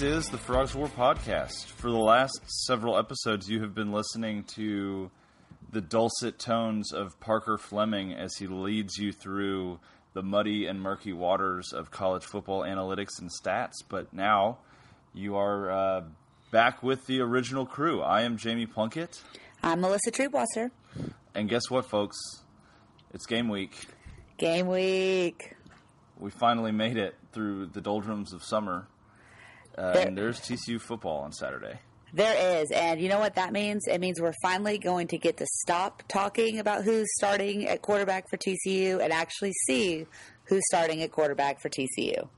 [0.00, 1.66] This is the Frogs War podcast.
[1.66, 5.10] For the last several episodes, you have been listening to
[5.72, 9.78] the dulcet tones of Parker Fleming as he leads you through
[10.14, 13.74] the muddy and murky waters of college football analytics and stats.
[13.90, 14.60] But now
[15.12, 16.04] you are uh,
[16.50, 18.00] back with the original crew.
[18.00, 19.22] I am Jamie Plunkett.
[19.62, 20.70] I'm Melissa Triebwasser.
[21.34, 22.16] And guess what, folks?
[23.12, 23.76] It's game week.
[24.38, 25.56] Game week.
[26.18, 28.86] We finally made it through the doldrums of summer.
[29.76, 31.78] Uh, There- and there's TCU football on Saturday.
[32.12, 32.70] There is.
[32.72, 33.86] And you know what that means?
[33.86, 38.28] It means we're finally going to get to stop talking about who's starting at quarterback
[38.28, 40.06] for TCU and actually see
[40.44, 42.28] who's starting at quarterback for TCU.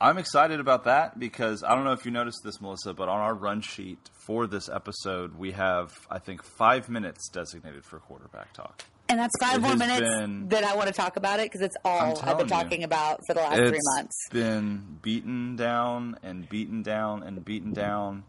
[0.00, 3.20] I'm excited about that because I don't know if you noticed this, Melissa, but on
[3.20, 8.54] our run sheet for this episode, we have, I think, five minutes designated for quarterback
[8.54, 8.82] talk.
[9.10, 11.62] And that's five It more minutes been- that I want to talk about it because
[11.62, 12.50] it's all I've been you.
[12.50, 14.28] talking about for the last It's three months.
[14.30, 18.22] been beaten down and beaten down and beaten down,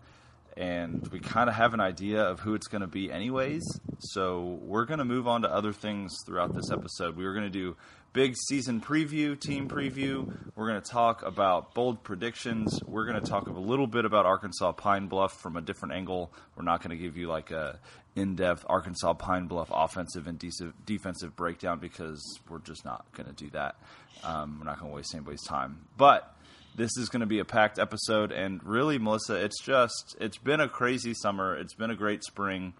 [0.57, 3.61] and we kind of have an idea of who it's going to be, anyways.
[3.99, 7.15] So we're going to move on to other things throughout this episode.
[7.15, 7.75] We were going to do
[8.13, 10.35] big season preview, team preview.
[10.55, 12.81] We're going to talk about bold predictions.
[12.85, 16.33] We're going to talk a little bit about Arkansas Pine Bluff from a different angle.
[16.57, 17.79] We're not going to give you like a
[18.15, 20.51] in-depth Arkansas Pine Bluff offensive and de-
[20.85, 23.75] defensive breakdown because we're just not going to do that.
[24.23, 25.85] Um, we're not going to waste anybody's time.
[25.97, 26.35] But
[26.75, 30.59] this is going to be a packed episode, and really, Melissa, it's just it's been
[30.59, 31.55] a crazy summer.
[31.55, 32.73] It's been a great spring,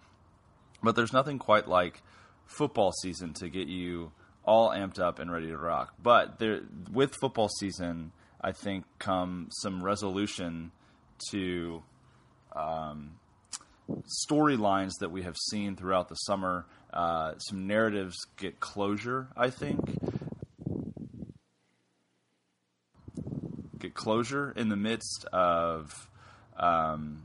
[0.82, 2.02] but there's nothing quite like
[2.46, 4.12] football season to get you
[4.44, 5.94] all amped up and ready to rock.
[6.02, 10.72] But there, with football season, I think come some resolution
[11.30, 11.82] to
[12.54, 13.12] um,
[14.30, 16.66] storylines that we have seen throughout the summer.
[16.92, 19.80] Uh, some narratives get closure, I think.
[23.78, 26.08] Get closure in the midst of
[26.56, 27.24] um,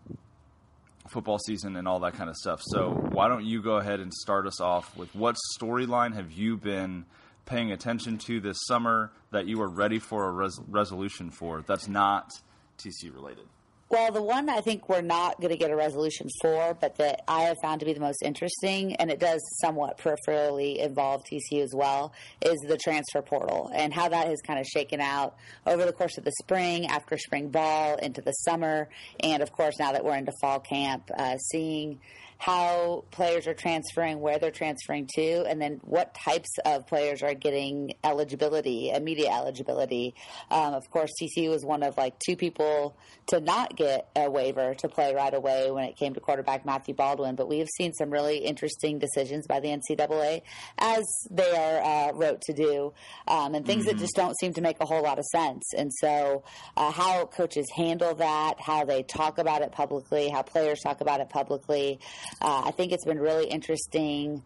[1.07, 2.61] football season and all that kind of stuff.
[2.63, 6.57] So, why don't you go ahead and start us off with what storyline have you
[6.57, 7.05] been
[7.45, 11.87] paying attention to this summer that you are ready for a res- resolution for that's
[11.87, 12.31] not
[12.77, 13.45] TC related?
[13.89, 17.21] Well, the one I think we're not going to get a resolution for, but that
[17.25, 21.63] I have found to be the most interesting, and it does somewhat peripherally involve TCU
[21.63, 22.11] as well,
[22.41, 26.17] is the transfer portal and how that has kind of shaken out over the course
[26.17, 28.89] of the spring, after spring ball, into the summer,
[29.21, 32.01] and of course now that we're into fall camp, uh, seeing
[32.37, 37.33] how players are transferring, where they're transferring to, and then what types of players are
[37.33, 40.13] getting eligibility, immediate eligibility.
[40.51, 42.95] Um, of course, TCU was one of like two people
[43.27, 46.93] to not get a waiver to play right away when it came to quarterback Matthew
[46.93, 50.41] Baldwin, but we have seen some really interesting decisions by the NCAA
[50.77, 52.93] as they are uh, wrote to do,
[53.27, 55.63] um, and things that just don't seem to make a whole lot of sense.
[55.75, 56.43] And so,
[56.75, 61.19] uh, how coaches handle that, how they talk about it publicly, how players talk about
[61.19, 61.99] it publicly,
[62.41, 64.43] uh, I think it's been really interesting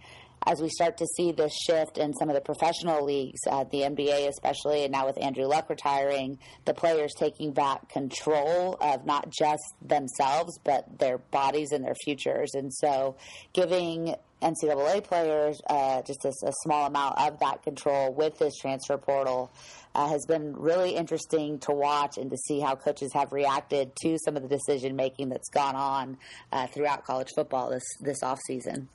[0.47, 3.81] as we start to see this shift in some of the professional leagues, uh, the
[3.81, 9.29] NBA especially, and now with Andrew Luck retiring, the players taking back control of not
[9.29, 12.51] just themselves, but their bodies and their futures.
[12.53, 13.15] And so
[13.53, 18.97] giving NCAA players uh, just a, a small amount of that control with this transfer
[18.97, 19.51] portal
[19.93, 24.17] uh, has been really interesting to watch and to see how coaches have reacted to
[24.25, 26.17] some of the decision making that's gone on
[26.51, 28.89] uh, throughout college football this this off season.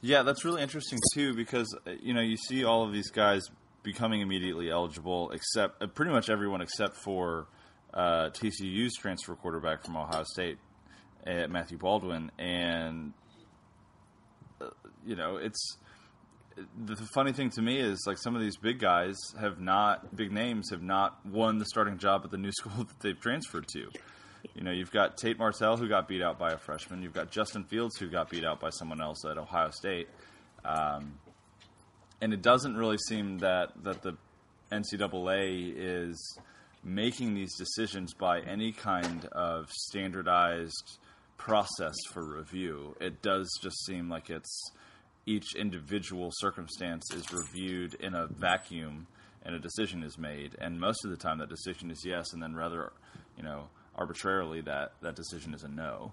[0.00, 3.42] Yeah, that's really interesting too because uh, you know you see all of these guys
[3.82, 7.46] becoming immediately eligible, except uh, pretty much everyone except for
[7.92, 10.58] uh, TCU's transfer quarterback from Ohio State,
[11.26, 13.12] uh, Matthew Baldwin, and
[14.60, 14.66] uh,
[15.04, 15.78] you know it's
[16.56, 20.14] the the funny thing to me is like some of these big guys have not
[20.14, 23.66] big names have not won the starting job at the new school that they've transferred
[23.72, 23.90] to.
[24.54, 27.02] You know, you've got Tate Martell who got beat out by a freshman.
[27.02, 30.08] You've got Justin Fields who got beat out by someone else at Ohio State.
[30.64, 31.18] Um,
[32.20, 34.16] and it doesn't really seem that that the
[34.72, 36.38] NCAA is
[36.84, 40.98] making these decisions by any kind of standardized
[41.36, 42.96] process for review.
[43.00, 44.72] It does just seem like it's
[45.26, 49.06] each individual circumstance is reviewed in a vacuum
[49.42, 50.56] and a decision is made.
[50.60, 52.92] And most of the time, that decision is yes, and then rather,
[53.36, 53.68] you know,
[53.98, 56.12] arbitrarily, that that decision is a no.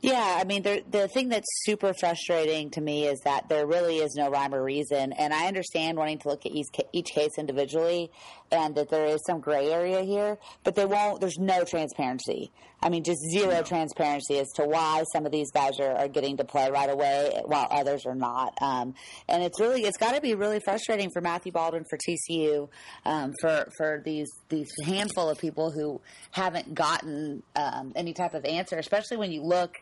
[0.00, 3.98] Yeah, I mean, there, the thing that's super frustrating to me is that there really
[3.98, 5.12] is no rhyme or reason.
[5.12, 8.10] And I understand wanting to look at each, each case individually
[8.50, 12.50] and that there is some gray area here, but they won't, there's no transparency.
[12.82, 16.38] I mean, just zero transparency as to why some of these guys are, are getting
[16.38, 18.54] to play right away while others are not.
[18.60, 18.94] Um,
[19.28, 22.68] and it's really, it's got to be really frustrating for Matthew Baldwin, for TCU,
[23.04, 26.00] um, for for these these handful of people who
[26.30, 29.76] haven't gotten um, any type of answer, especially when you look.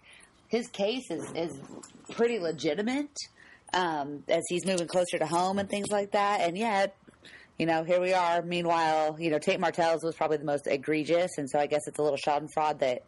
[0.48, 1.60] His case is, is
[2.12, 3.14] pretty legitimate
[3.74, 6.40] um, as he's moving closer to home and things like that.
[6.40, 6.96] And yet,
[7.58, 8.42] you know, here we are.
[8.42, 11.98] Meanwhile, you know, Tate Martell's was probably the most egregious, and so I guess it's
[11.98, 13.04] a little Schadenfreude that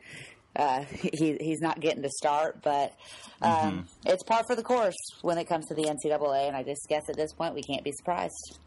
[0.57, 2.61] uh, he he's not getting to start.
[2.63, 2.95] But
[3.41, 4.09] um, mm-hmm.
[4.09, 7.09] it's par for the course when it comes to the NCAA, and I just guess
[7.09, 8.59] at this point we can't be surprised.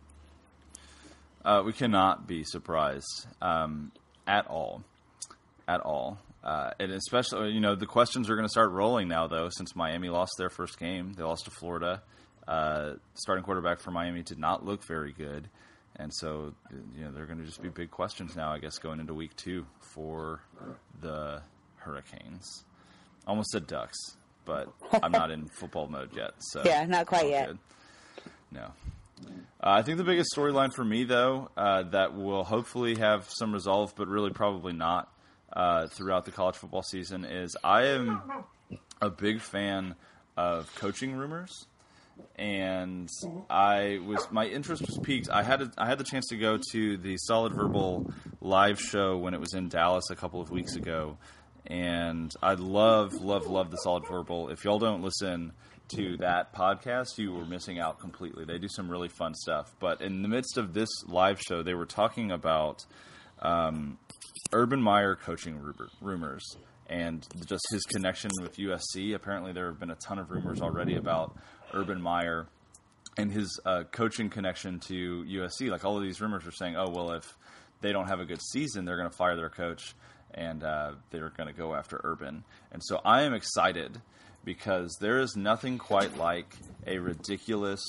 [1.43, 3.91] Uh, we cannot be surprised um,
[4.25, 4.83] at all,
[5.67, 6.17] at all.
[6.41, 9.75] Uh, and especially, you know, the questions are going to start rolling now, though, since
[9.75, 11.13] Miami lost their first game.
[11.13, 12.01] They lost to Florida.
[12.47, 15.49] Uh, starting quarterback for Miami did not look very good.
[15.97, 16.53] And so,
[16.97, 19.35] you know, they're going to just be big questions now, I guess, going into week
[19.35, 20.41] two for
[21.01, 21.41] the
[21.77, 22.65] Hurricanes.
[23.27, 23.97] Almost said Ducks,
[24.45, 24.73] but
[25.03, 26.31] I'm not in football mode yet.
[26.39, 27.47] So yeah, not quite yet.
[27.47, 27.59] Good.
[28.51, 28.71] No.
[29.23, 29.27] Uh,
[29.61, 33.93] I think the biggest storyline for me, though, uh, that will hopefully have some resolve,
[33.95, 35.09] but really probably not,
[35.53, 38.21] uh, throughout the college football season is I am
[39.01, 39.95] a big fan
[40.35, 41.67] of coaching rumors.
[42.35, 43.09] And
[43.49, 45.29] I was my interest was peaked.
[45.29, 48.11] I had a, I had the chance to go to the Solid Verbal
[48.41, 51.17] live show when it was in Dallas a couple of weeks ago,
[51.67, 54.49] and I love love love the Solid Verbal.
[54.49, 55.53] If y'all don't listen
[55.95, 58.45] to that podcast, you were missing out completely.
[58.45, 59.73] They do some really fun stuff.
[59.79, 62.85] But in the midst of this live show, they were talking about
[63.41, 63.99] um,
[64.51, 65.59] Urban Meyer coaching
[66.01, 66.57] rumors
[66.89, 69.15] and just his connection with USC.
[69.15, 71.35] Apparently, there have been a ton of rumors already about
[71.73, 72.47] Urban Meyer
[73.17, 75.69] and his uh, coaching connection to USC.
[75.69, 77.37] Like all of these rumors are saying, oh well, if
[77.81, 79.93] they don't have a good season, they're going to fire their coach
[80.33, 82.43] and uh, they're going to go after Urban.
[82.71, 84.01] And so I am excited
[84.43, 86.55] because there is nothing quite like
[86.87, 87.81] a ridiculous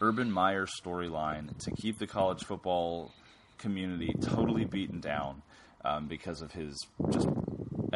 [0.00, 3.12] Urban Meyer storyline to keep the college football
[3.58, 5.42] community totally beaten down
[5.84, 7.28] um, because of his just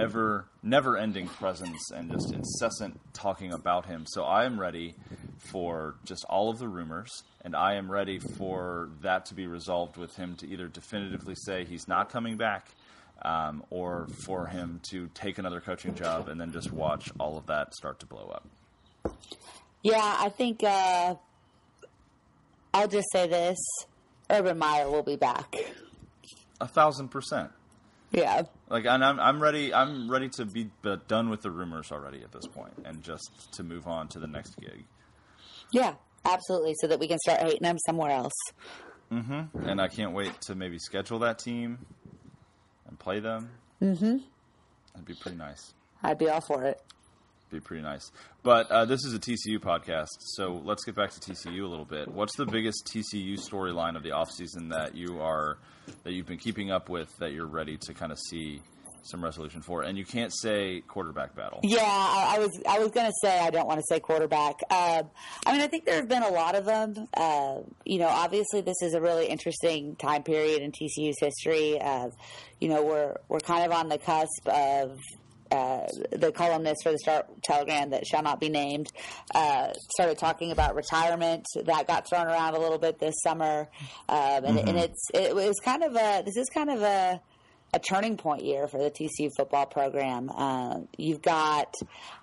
[0.00, 4.04] ever never ending presence and just incessant talking about him.
[4.06, 4.94] So I am ready
[5.38, 9.96] for just all of the rumors, and I am ready for that to be resolved
[9.96, 12.68] with him to either definitively say he's not coming back.
[13.22, 17.44] Um, or for him to take another coaching job and then just watch all of
[17.48, 18.46] that start to blow up.
[19.82, 21.16] Yeah, I think uh,
[22.72, 23.58] I'll just say this:
[24.30, 25.54] Urban Meyer will be back.
[26.62, 27.50] A thousand percent.
[28.10, 28.42] Yeah.
[28.68, 29.72] Like, and I'm I'm ready.
[29.72, 30.70] I'm ready to be
[31.06, 34.26] done with the rumors already at this point, and just to move on to the
[34.26, 34.84] next gig.
[35.72, 36.74] Yeah, absolutely.
[36.80, 38.34] So that we can start hating them somewhere else.
[39.12, 39.68] Mm-hmm.
[39.68, 41.78] And I can't wait to maybe schedule that team
[42.88, 43.50] and play them.
[43.82, 44.18] Mm-hmm.
[44.92, 45.72] That'd be pretty nice.
[46.02, 46.80] I'd be all for it
[47.50, 48.10] be pretty nice.
[48.42, 51.84] But uh, this is a TCU podcast, so let's get back to TCU a little
[51.84, 52.08] bit.
[52.08, 55.58] What's the biggest TCU storyline of the offseason that you are
[56.04, 58.62] that you've been keeping up with that you're ready to kind of see
[59.02, 59.82] some resolution for?
[59.82, 61.60] And you can't say quarterback battle.
[61.62, 64.56] Yeah, I, I was I was to say I don't want to say quarterback.
[64.70, 65.02] Uh,
[65.44, 67.08] I mean, I think there have been a lot of them.
[67.14, 71.78] Uh, you know, obviously this is a really interesting time period in TCU's history.
[72.60, 74.98] you know, we're we're kind of on the cusp of
[75.50, 78.88] uh, the columnist for the Star Telegram that shall not be named
[79.34, 81.46] uh, started talking about retirement.
[81.64, 83.68] That got thrown around a little bit this summer,
[84.08, 84.68] um, and, mm-hmm.
[84.68, 87.20] and, it's it was kind of a this is kind of a
[87.72, 90.30] a turning point year for the TCU football program.
[90.34, 91.72] Uh, you've got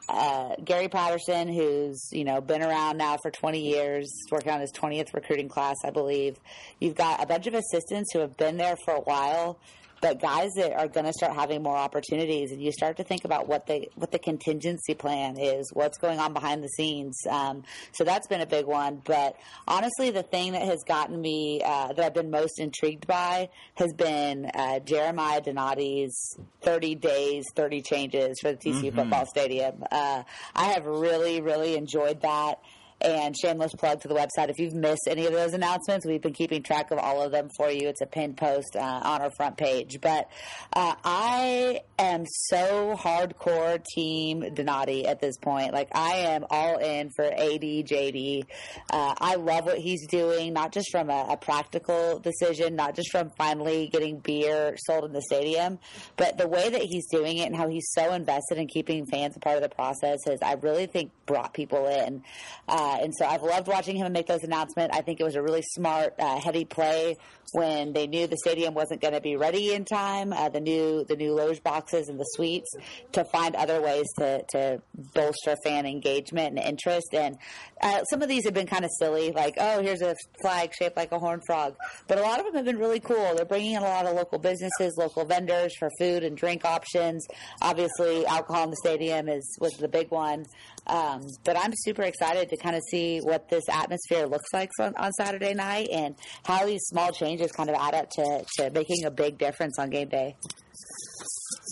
[0.10, 4.72] uh, Gary Patterson, who's you know been around now for 20 years, working on his
[4.72, 6.38] 20th recruiting class, I believe.
[6.80, 9.60] You've got a bunch of assistants who have been there for a while
[10.02, 13.26] but guys that are going to start having more opportunities, and you start to think
[13.26, 17.18] about what the what the contingency plan is, what's going on behind the scenes.
[17.30, 17.64] Um,
[17.94, 19.02] so that's been a big one.
[19.04, 19.36] But
[19.68, 23.94] honestly, the thing that has gotten me uh, that I've been most intrigued by has
[23.94, 28.98] been uh, Jeremiah Donati's 30 days, 30 changes for the TCU mm-hmm.
[28.98, 29.84] football stadium.
[29.92, 30.24] Uh,
[30.56, 32.60] I have really, really enjoyed that.
[33.00, 34.50] And shameless plug to the website.
[34.50, 37.50] If you've missed any of those announcements, we've been keeping track of all of them
[37.56, 37.88] for you.
[37.88, 40.00] It's a pinned post uh, on our front page.
[40.02, 40.30] But
[40.74, 45.74] uh, I am so hardcore team Donati at this point.
[45.74, 48.46] Like I am all in for AD JD.
[48.92, 53.12] Uh, I love what he's doing, not just from a, a practical decision, not just
[53.12, 55.80] from finally getting beer sold in the stadium,
[56.16, 59.36] but the way that he's doing it and how he's so invested in keeping fans
[59.36, 62.24] a part of the process has, I really think, brought people in.
[62.68, 64.96] Uh, Uh, and so I've loved watching him make those announcements.
[64.96, 67.18] I think it was a really smart, uh, heady play
[67.54, 70.34] when they knew the stadium wasn't going to be ready in time.
[70.34, 72.70] Uh, the new the new loge boxes and the suites
[73.14, 74.82] to find other ways to to
[75.14, 77.14] bolster fan engagement and interest.
[77.14, 77.38] And
[77.82, 80.98] uh, some of these have been kind of silly, like oh here's a flag shaped
[80.98, 81.76] like a horn frog,
[82.08, 83.36] but a lot of them have been really cool.
[83.36, 87.26] They're bringing in a lot of local businesses, local vendors for food and drink options.
[87.62, 90.46] Obviously, alcohol in the stadium is was the big one.
[90.88, 94.94] Um, but I'm super excited to kind of see what this atmosphere looks like on,
[94.96, 96.16] on, Saturday night and
[96.46, 99.90] how these small changes kind of add up to, to making a big difference on
[99.90, 100.36] game day.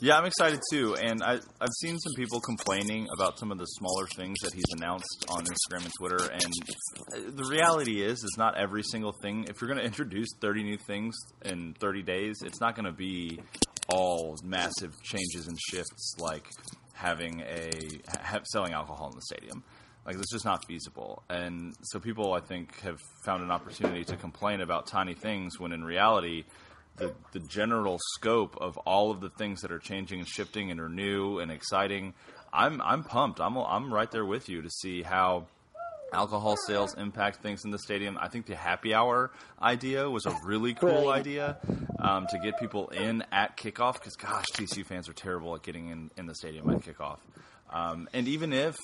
[0.01, 3.65] Yeah, I'm excited too, and I, have seen some people complaining about some of the
[3.65, 6.31] smaller things that he's announced on Instagram and Twitter.
[6.31, 9.45] And the reality is, is not every single thing.
[9.49, 12.91] If you're going to introduce 30 new things in 30 days, it's not going to
[12.91, 13.39] be
[13.87, 16.45] all massive changes and shifts like
[16.95, 17.69] having a
[18.45, 19.63] selling alcohol in the stadium.
[20.05, 21.23] Like it's just not feasible.
[21.29, 25.71] And so people, I think, have found an opportunity to complain about tiny things when
[25.71, 26.45] in reality,
[26.97, 30.79] the the general scope of all of the things that are changing and shifting and
[30.79, 32.13] are new and exciting.
[32.53, 33.41] I'm I'm pumped.
[33.41, 35.47] I'm I'm right there with you to see how
[36.13, 38.17] alcohol sales impact things in the stadium.
[38.19, 39.31] I think the happy hour
[39.61, 41.57] idea was a really cool idea
[41.99, 45.89] um, to get people in at kickoff because, gosh, TCU fans are terrible at getting
[45.89, 47.19] in, in the stadium at kickoff.
[47.71, 48.75] Um, and even if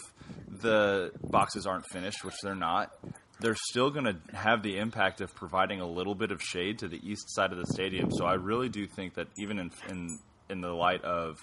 [0.50, 2.92] the boxes aren't finished, which they're not,
[3.40, 6.88] they're still going to have the impact of providing a little bit of shade to
[6.88, 8.12] the east side of the stadium.
[8.12, 11.38] So I really do think that even in in, in the light of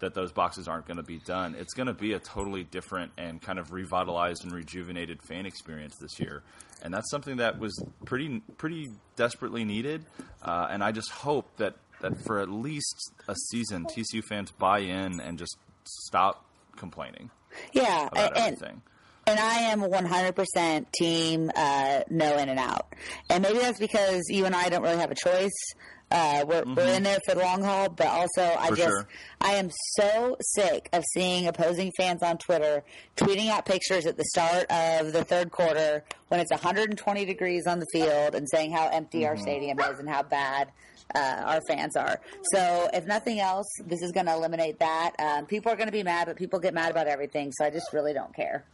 [0.00, 1.54] that those boxes aren't going to be done.
[1.58, 5.96] It's going to be a totally different and kind of revitalized and rejuvenated fan experience
[5.96, 6.42] this year,
[6.82, 10.04] and that's something that was pretty pretty desperately needed.
[10.42, 14.80] Uh, and I just hope that that for at least a season, TCU fans buy
[14.80, 16.44] in and just stop
[16.76, 17.30] complaining.
[17.72, 18.82] Yeah, about and, everything.
[19.26, 22.94] And I am 100% team uh, no in and out.
[23.28, 25.74] And maybe that's because you and I don't really have a choice.
[26.10, 26.74] Uh, we're, mm-hmm.
[26.74, 29.08] we're in there for the long haul, but also I for just sure.
[29.40, 32.82] I am so sick of seeing opposing fans on Twitter
[33.16, 37.78] tweeting out pictures at the start of the third quarter when it's 120 degrees on
[37.78, 39.28] the field and saying how empty mm-hmm.
[39.28, 40.72] our stadium is and how bad
[41.14, 42.20] uh, our fans are.
[42.52, 45.12] So if nothing else, this is going to eliminate that.
[45.18, 47.70] Um, people are going to be mad, but people get mad about everything, so I
[47.70, 48.64] just really don't care.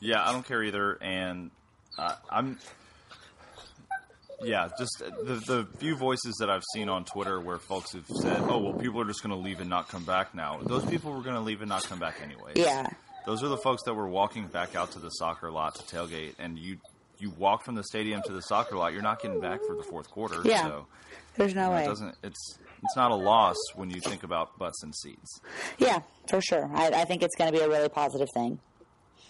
[0.00, 1.50] Yeah, I don't care either, and
[1.98, 2.58] uh, I'm
[4.42, 8.06] yeah, just uh, the the few voices that I've seen on Twitter where folks have
[8.06, 10.84] said, "Oh, well, people are just going to leave and not come back now." Those
[10.84, 12.52] people were going to leave and not come back anyway.
[12.56, 12.88] Yeah.
[13.26, 16.34] Those are the folks that were walking back out to the soccer lot to tailgate,
[16.38, 16.78] and you
[17.18, 18.92] you walk from the stadium to the soccer lot.
[18.92, 20.40] You're not getting back for the fourth quarter.
[20.44, 20.62] Yeah.
[20.64, 20.86] So,
[21.36, 21.84] There's no you know, way.
[21.84, 22.14] It doesn't.
[22.22, 25.40] It's it's not a loss when you think about butts and seats.
[25.78, 26.70] Yeah, for sure.
[26.74, 28.58] I, I think it's going to be a really positive thing.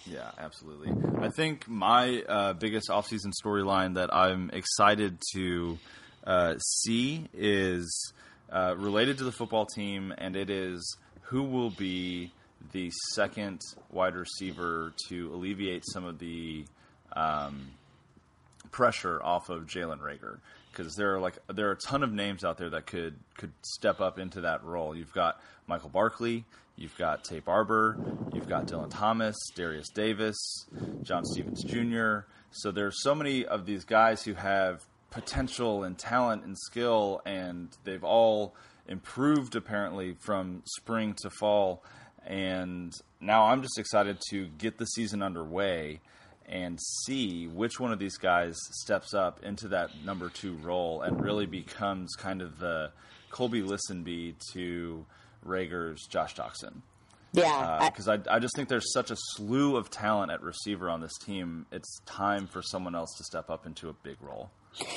[0.07, 0.92] Yeah, absolutely.
[1.21, 5.78] I think my uh, biggest offseason storyline that I'm excited to
[6.26, 8.12] uh, see is
[8.50, 12.33] uh, related to the football team, and it is who will be
[12.73, 16.64] the second wide receiver to alleviate some of the
[17.14, 17.69] um,
[18.71, 20.38] pressure off of Jalen Reagor
[20.81, 23.53] because there are like there are a ton of names out there that could could
[23.63, 24.97] step up into that role.
[24.97, 26.47] You've got Michael Barkley,
[26.77, 27.99] you've got Taye Barber,
[28.33, 30.39] you've got Dylan Thomas, Derius Davis,
[31.03, 32.21] John Stephens Jr.
[32.51, 37.69] So there's so many of these guys who have potential and talent and skill, and
[37.85, 38.55] they've all
[38.89, 41.85] improved apparently from spring to fall.
[42.27, 46.01] And now I'm just excited to get the season underway
[46.50, 51.23] and see which one of these guys steps up into that number two role and
[51.23, 52.90] really becomes kind of the
[53.30, 55.07] Colby Listenbee to
[55.47, 56.83] Reagor's Josh Doctson.
[57.33, 60.90] Yeah, because uh, I, I just think there's such a slew of talent at receiver
[60.90, 61.66] on this team.
[61.71, 64.50] It's time for someone else to step up into a big role.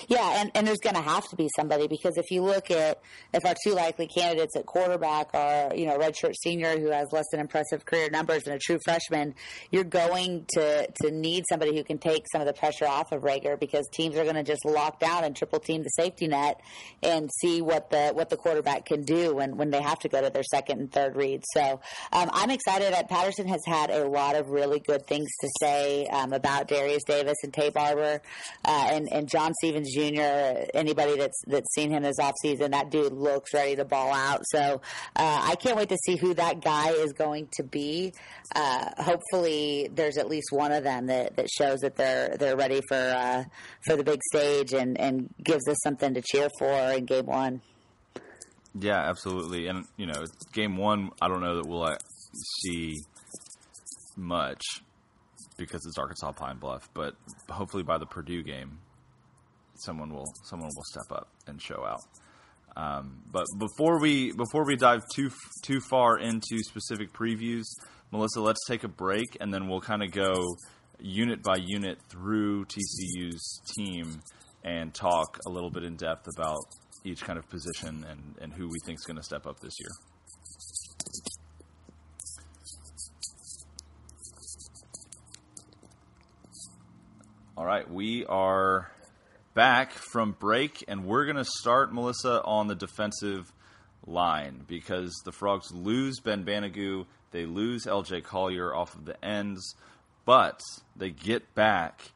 [0.07, 3.01] Yeah, and, and there's going to have to be somebody because if you look at
[3.33, 7.25] if our two likely candidates at quarterback are you know redshirt senior who has less
[7.31, 9.33] than impressive career numbers and a true freshman,
[9.71, 13.23] you're going to to need somebody who can take some of the pressure off of
[13.23, 16.61] Reagor because teams are going to just lock down and triple team the safety net
[17.01, 20.21] and see what the what the quarterback can do when when they have to go
[20.21, 21.45] to their second and third reads.
[21.51, 25.49] So um, I'm excited that Patterson has had a lot of really good things to
[25.59, 28.21] say um, about Derius Davis and Taye Barber
[28.65, 29.51] uh, and and John.
[29.63, 30.67] Stephens Jr.
[30.73, 34.41] Anybody that's that's seen him this offseason, that dude looks ready to ball out.
[34.47, 34.81] So
[35.15, 38.13] uh, I can't wait to see who that guy is going to be.
[38.53, 42.81] Uh, hopefully, there's at least one of them that, that shows that they're they're ready
[42.89, 43.45] for uh,
[43.85, 47.61] for the big stage and and gives us something to cheer for in game one.
[48.77, 49.67] Yeah, absolutely.
[49.67, 51.97] And you know, game one, I don't know that we'll uh,
[52.61, 52.97] see
[54.17, 54.61] much
[55.57, 56.89] because it's Arkansas Pine Bluff.
[56.93, 57.15] But
[57.49, 58.79] hopefully by the Purdue game,
[59.83, 62.01] someone will someone will step up and show out.
[62.75, 65.29] Um, but before we before we dive too
[65.63, 67.65] too far into specific previews,
[68.11, 70.55] Melissa, let's take a break and then we'll kind of go
[70.99, 74.21] unit by unit through TCU's team
[74.63, 76.59] and talk a little bit in depth about
[77.03, 79.73] each kind of position and, and who we think is going to step up this
[79.79, 79.89] year.
[87.55, 88.91] All right, we are
[89.53, 93.51] back from break, and we're going to start, Melissa, on the defensive
[94.05, 99.75] line because the Frogs lose Ben Banogu, they lose LJ Collier off of the ends,
[100.25, 100.59] but
[100.95, 102.11] they get back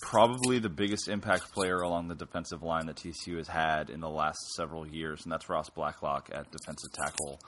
[0.00, 4.08] probably the biggest impact player along the defensive line that TCU has had in the
[4.08, 7.40] last several years, and that's Ross Blacklock at defensive tackle.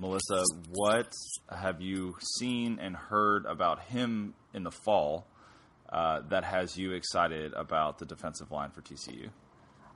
[0.00, 1.12] Melissa, what
[1.50, 5.26] have you seen and heard about him in the fall?
[5.90, 9.30] Uh, that has you excited about the defensive line for TCU?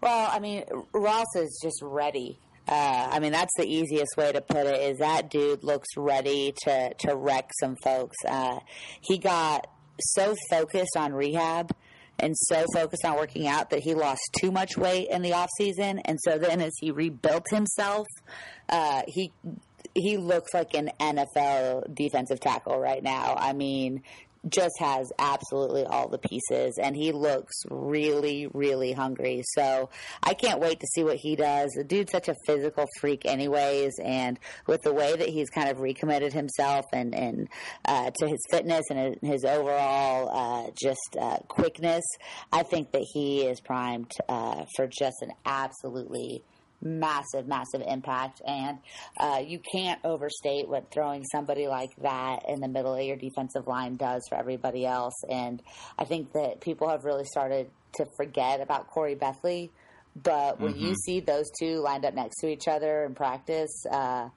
[0.01, 2.39] Well, I mean, Ross is just ready.
[2.67, 4.81] Uh, I mean, that's the easiest way to put it.
[4.81, 8.17] Is that dude looks ready to to wreck some folks?
[8.27, 8.61] Uh,
[9.01, 9.67] he got
[9.99, 11.75] so focused on rehab
[12.19, 15.51] and so focused on working out that he lost too much weight in the off
[15.59, 18.07] season, and so then as he rebuilt himself,
[18.69, 19.33] uh, he
[19.95, 23.35] he looks like an NFL defensive tackle right now.
[23.37, 24.03] I mean,
[24.49, 29.43] just has absolutely all the pieces and he looks really really hungry.
[29.55, 29.91] So
[30.23, 31.71] i can't wait to see what he does.
[31.77, 35.81] The dude's such a physical freak anyways and with the way that he's kind of
[35.81, 37.49] recommitted himself and and
[37.85, 42.05] uh, to his fitness and his overall uh, just uh, quickness
[42.53, 46.43] i think that he is primed uh, for just an absolutely
[46.83, 48.43] massive, massive impact.
[48.47, 48.79] And
[49.19, 53.67] uh, you can't overstate what throwing somebody like that in the middle of your defensive
[53.67, 55.15] line does for everybody else.
[55.29, 55.63] And
[55.99, 59.71] I think that people have really started to forget about Corey Bethley.
[60.21, 60.87] But when mm-hmm.
[60.87, 64.29] you see those two lined up next to each other in practice, uh,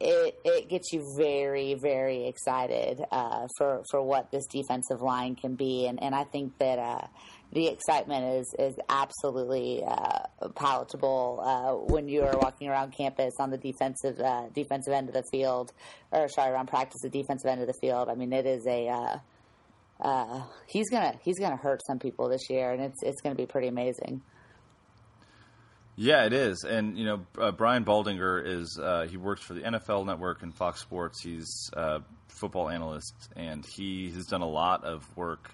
[0.00, 5.54] it it gets you very very excited uh, for for what this defensive line can
[5.54, 7.06] be, and and I think that uh,
[7.52, 13.50] the excitement is is absolutely uh, palatable uh, when you are walking around campus on
[13.50, 15.72] the defensive uh, defensive end of the field,
[16.10, 18.08] or sorry, around practice the defensive end of the field.
[18.08, 19.18] I mean, it is a uh,
[20.00, 23.46] uh, he's gonna he's gonna hurt some people this year, and it's it's gonna be
[23.46, 24.22] pretty amazing.
[25.94, 30.06] Yeah, it is, and you know, uh, Brian Baldinger is he works for the NFL
[30.06, 31.22] Network and Fox Sports.
[31.22, 35.50] He's a football analyst, and he has done a lot of work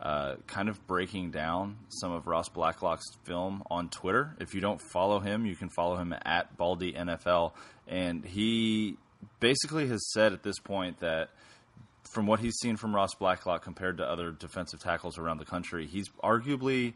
[0.00, 4.36] uh, kind of breaking down some of Ross Blacklock's film on Twitter.
[4.40, 7.52] If you don't follow him, you can follow him at Baldy NFL,
[7.86, 8.96] and he
[9.40, 11.30] basically has said at this point that
[12.12, 15.86] from what he's seen from Ross Blacklock compared to other defensive tackles around the country,
[15.86, 16.94] he's arguably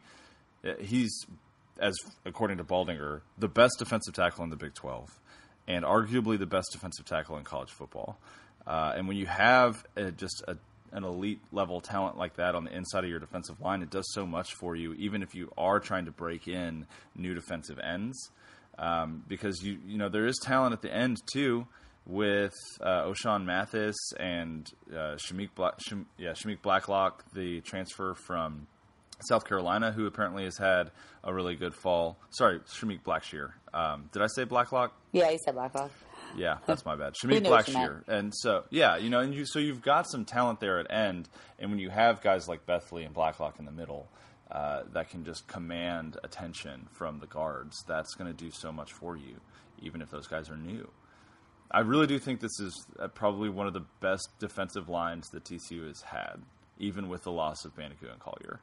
[0.65, 1.25] uh, he's
[1.79, 5.19] as according to Baldinger the best defensive tackle in the Big 12
[5.67, 8.17] and arguably the best defensive tackle in college football.
[8.65, 10.57] Uh, and when you have a, just a
[10.91, 14.11] an elite level talent like that on the inside of your defensive line, it does
[14.13, 18.31] so much for you, even if you are trying to break in new defensive ends.
[18.77, 21.67] Um, because you you know there is talent at the end too
[22.07, 28.67] with uh, Ochaun Mathis and uh, Shameik Black, Shem, yeah Shameik Blacklock, the transfer from
[29.29, 30.91] South Carolina, who apparently has had
[31.23, 32.17] a really good fall.
[32.31, 33.51] Sorry, Shameik Blackshear.
[33.73, 34.93] Um, did I say Blacklock?
[35.11, 35.91] Yeah, you said Blacklock.
[36.35, 37.13] Yeah, that's my bad.
[37.13, 38.07] Shameik Blackshear.
[38.07, 41.29] And so, yeah, you know, and you so you've got some talent there at end,
[41.59, 44.09] and when you have guys like Bethley and Blacklock in the middle,
[44.51, 47.83] uh, that can just command attention from the guards.
[47.87, 49.39] That's going to do so much for you,
[49.81, 50.89] even if those guys are new.
[51.71, 55.45] I really do think this is uh, probably one of the best defensive lines that
[55.45, 56.41] TCU has had,
[56.79, 58.59] even with the loss of Banogu and Collier.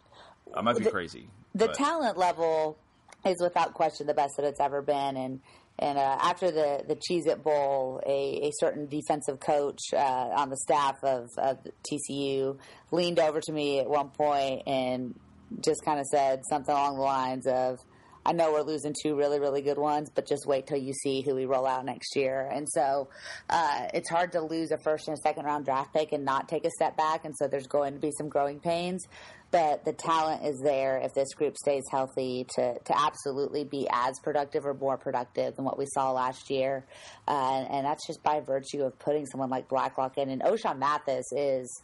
[0.55, 1.29] I might be the, crazy.
[1.55, 1.75] The but.
[1.75, 2.77] talent level
[3.25, 5.41] is without question the best that it's ever been, and
[5.79, 10.51] and uh, after the the Cheez It Bowl, a, a certain defensive coach uh, on
[10.51, 11.59] the staff of, of
[11.91, 12.59] TCU
[12.91, 15.15] leaned over to me at one point and
[15.61, 17.79] just kind of said something along the lines of,
[18.27, 21.23] I know we're losing two really, really good ones, but just wait till you see
[21.23, 22.47] who we roll out next year.
[22.53, 23.09] And so
[23.49, 26.49] uh, it's hard to lose a first and a second round draft pick and not
[26.49, 27.25] take a step back.
[27.25, 29.07] And so there's going to be some growing pains
[29.51, 34.19] but the talent is there if this group stays healthy to, to absolutely be as
[34.21, 36.85] productive or more productive than what we saw last year.
[37.27, 40.29] Uh, and, and, that's just by virtue of putting someone like Blacklock in.
[40.29, 41.83] And Ochaun Mathis is.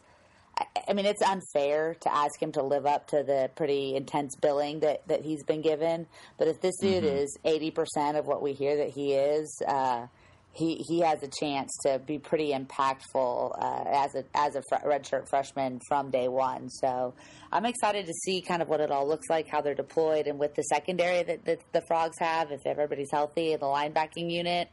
[0.87, 4.79] I mean, it's unfair to ask him to live up to the pretty intense billing
[4.79, 6.07] that, that he's been given.
[6.37, 7.17] But if this dude mm-hmm.
[7.17, 10.07] is 80% of what we hear that he is, uh,
[10.55, 14.87] he he has a chance to be pretty impactful uh, as a as a fr-
[14.87, 16.69] redshirt freshman from day one.
[16.69, 17.13] So
[17.51, 20.39] I'm excited to see kind of what it all looks like, how they're deployed, and
[20.39, 24.69] with the secondary that, that the frogs have, if everybody's healthy, and the linebacking unit.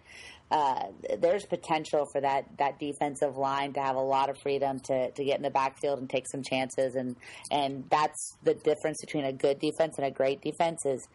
[0.52, 5.10] Uh, there's potential for that that defensive line to have a lot of freedom to,
[5.12, 7.16] to get in the backfield and take some chances and
[7.50, 11.08] and that's the difference between a good defense and a great defense is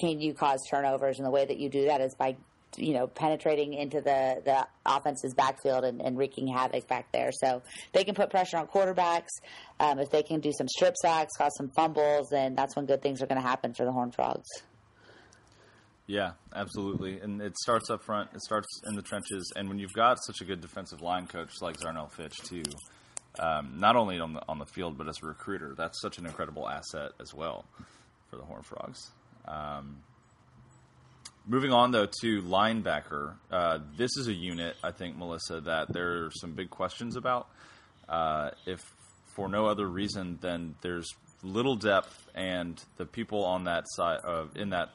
[0.00, 2.36] can you cause turnovers and the way that you do that is by
[2.76, 7.30] you know, penetrating into the, the offense's backfield and, and wreaking havoc back there.
[7.32, 9.30] So they can put pressure on quarterbacks.
[9.80, 13.02] Um, if they can do some strip sacks, cause some fumbles, then that's when good
[13.02, 14.48] things are going to happen for the Horned Frogs.
[16.06, 17.20] Yeah, absolutely.
[17.20, 18.30] And it starts up front.
[18.34, 19.52] It starts in the trenches.
[19.56, 22.62] And when you've got such a good defensive line coach like Zarnell Fitch, too,
[23.38, 26.26] um, not only on the on the field but as a recruiter, that's such an
[26.26, 27.64] incredible asset as well
[28.30, 29.10] for the Horned Frogs.
[29.48, 29.98] Um,
[31.46, 36.24] Moving on though to linebacker, uh, this is a unit I think Melissa that there
[36.24, 37.48] are some big questions about.
[38.08, 38.80] Uh, if
[39.34, 44.56] for no other reason than there's little depth, and the people on that side of
[44.56, 44.90] in that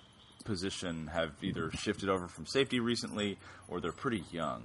[0.46, 4.64] position have either shifted over from safety recently or they're pretty young.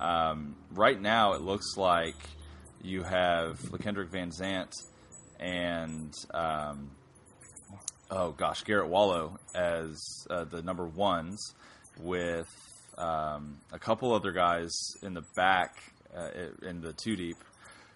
[0.00, 2.16] Um, right now, it looks like
[2.82, 4.72] you have LeKendrick Van Zant
[5.38, 6.90] and um,
[8.12, 11.54] oh gosh, Garrett Wallow as uh, the number ones
[11.98, 12.48] with
[12.98, 14.70] um, a couple other guys
[15.02, 15.76] in the back
[16.16, 16.28] uh,
[16.62, 17.38] in the two deep.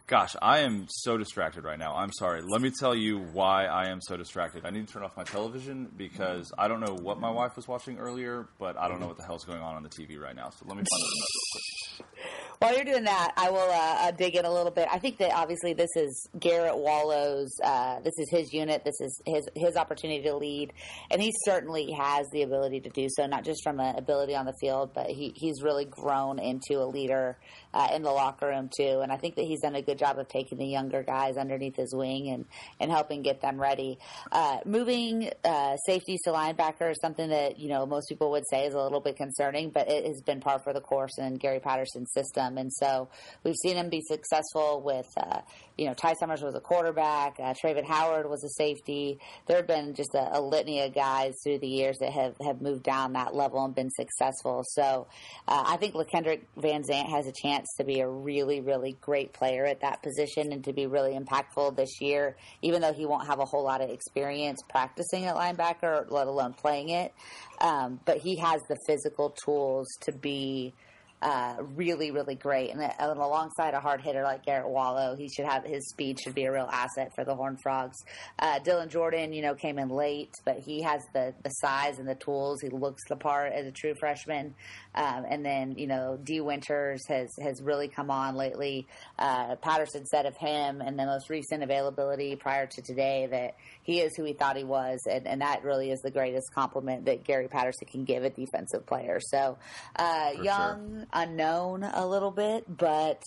[0.08, 1.96] Gosh, I am so distracted right now.
[1.96, 2.40] I'm sorry.
[2.40, 4.64] Let me tell you why I am so distracted.
[4.64, 7.66] I need to turn off my television because I don't know what my wife was
[7.66, 10.36] watching earlier, but I don't know what the hell's going on on the TV right
[10.36, 10.50] now.
[10.50, 11.02] So let me find
[11.50, 12.06] quick.
[12.58, 14.88] While you're doing that, I will uh, uh, dig in a little bit.
[14.90, 17.54] I think that obviously this is Garrett Wallow's.
[17.62, 18.82] Uh, this is his unit.
[18.82, 20.72] This is his his opportunity to lead,
[21.10, 23.26] and he certainly has the ability to do so.
[23.26, 26.86] Not just from an ability on the field, but he, he's really grown into a
[26.86, 27.36] leader
[27.74, 29.00] uh, in the locker room too.
[29.02, 31.76] And I think that he's done a good job of taking the younger guys underneath
[31.76, 32.44] his wing and
[32.80, 33.98] and helping get them ready.
[34.32, 38.66] Uh, moving uh, safeties to linebacker is something that you know most people would say
[38.66, 41.60] is a little bit concerning, but it has been par for the course in Gary
[41.60, 42.58] Patterson's system.
[42.58, 43.08] And so
[43.44, 45.40] we've seen him be successful with, uh,
[45.76, 49.18] you know, Ty Summers was a quarterback, uh, Travin Howard was a safety.
[49.46, 52.60] There have been just a, a, litany of guys through the years that have, have
[52.60, 54.62] moved down that level and been successful.
[54.64, 55.06] So
[55.48, 59.32] uh, I think LeKendrick Van Zant has a chance to be a really, really great
[59.32, 63.26] player at that position and to be really impactful this year, even though he won't
[63.26, 67.14] have a whole lot of experience practicing at linebacker, let alone playing it.
[67.60, 70.74] Um, but he has the physical tools to be
[71.22, 72.70] uh, really, really great.
[72.70, 76.34] And, and, alongside a hard hitter like Garrett Wallow, he should have his speed should
[76.34, 77.96] be a real asset for the Horned Frogs.
[78.38, 82.06] Uh, Dylan Jordan, you know, came in late, but he has the, the size and
[82.06, 82.60] the tools.
[82.60, 84.54] He looks the part as a true freshman.
[84.94, 88.86] Um, and then, you know, Dee Winters has, has really come on lately.
[89.18, 94.00] Uh, Patterson said of him and the most recent availability prior to today that he
[94.00, 95.00] is who he thought he was.
[95.10, 98.86] And, and that really is the greatest compliment that Gary Patterson can give a defensive
[98.86, 99.20] player.
[99.20, 99.58] So,
[99.96, 101.05] uh, young, sure.
[101.12, 103.22] Unknown a little bit, but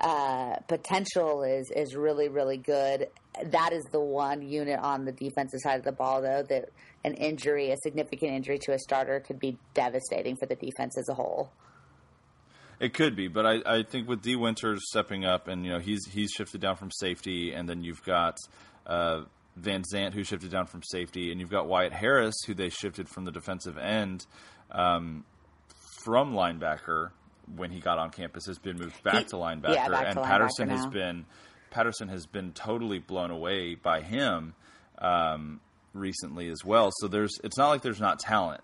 [0.00, 3.08] uh, potential is, is really, really good.
[3.44, 6.70] That is the one unit on the defensive side of the ball, though, that
[7.04, 11.08] an injury, a significant injury to a starter, could be devastating for the defense as
[11.08, 11.50] a whole.
[12.80, 15.78] It could be, but I, I think with Dee Winters stepping up, and you know
[15.78, 18.36] he's he's shifted down from safety, and then you've got
[18.86, 19.22] uh,
[19.56, 23.08] Van Zant who shifted down from safety, and you've got Wyatt Harris who they shifted
[23.08, 24.26] from the defensive end
[24.72, 25.24] um,
[26.04, 27.10] from linebacker
[27.56, 30.16] when he got on campus has been moved back he, to linebacker, yeah, back and
[30.16, 31.26] to Patterson linebacker has been
[31.70, 34.54] Patterson has been totally blown away by him.
[34.98, 35.60] Um,
[35.94, 36.90] recently as well.
[36.98, 38.62] So there's it's not like there's not talent.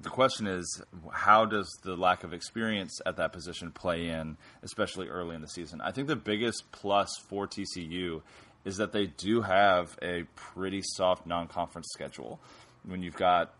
[0.00, 0.80] The question is,
[1.12, 5.48] how does the lack of experience at that position play in, especially early in the
[5.48, 5.80] season?
[5.80, 8.22] I think the biggest plus for TCU
[8.64, 12.38] is that they do have a pretty soft non-conference schedule.
[12.84, 13.52] When you've got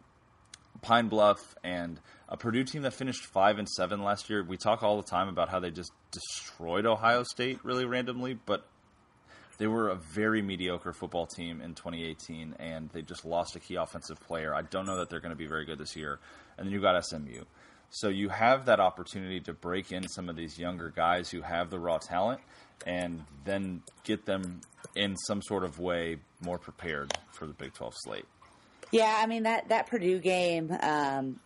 [0.81, 1.99] Pine Bluff and
[2.29, 5.29] a Purdue team that finished five and seven last year, we talk all the time
[5.29, 8.67] about how they just destroyed Ohio State really randomly, but
[9.59, 13.75] they were a very mediocre football team in 2018, and they just lost a key
[13.75, 14.55] offensive player.
[14.55, 16.21] I don't know that they're going to be very good this year.
[16.57, 17.45] And then you got SMU.
[17.91, 21.71] So you have that opportunity to break in some of these younger guys who have
[21.71, 22.41] the raw talent
[22.87, 24.61] and then get them
[24.95, 28.27] in some sort of way more prepared for the Big 12 slate.
[28.91, 31.41] Yeah, I mean that that Purdue game, um,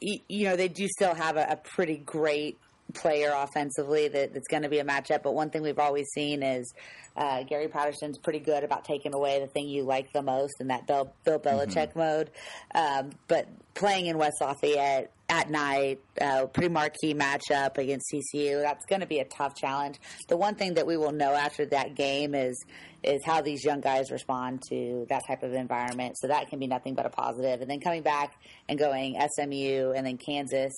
[0.00, 2.58] you, you, know, they do still have a, a pretty great
[2.92, 5.22] player offensively that, that's going to be a matchup.
[5.22, 6.72] But one thing we've always seen is
[7.16, 10.68] uh, Gary Patterson's pretty good about taking away the thing you like the most in
[10.68, 11.98] that Bill, Bill Belichick mm-hmm.
[11.98, 12.30] mode.
[12.74, 18.84] Um, but playing in West Lafayette at night, uh, pretty marquee matchup against TCU, That's
[18.86, 19.98] going to be a tough challenge.
[20.28, 22.62] The one thing that we will know after that game is
[23.04, 26.16] is how these young guys respond to that type of environment.
[26.18, 27.60] So that can be nothing but a positive.
[27.60, 28.34] And then coming back
[28.68, 30.72] and going SMU and then Kansas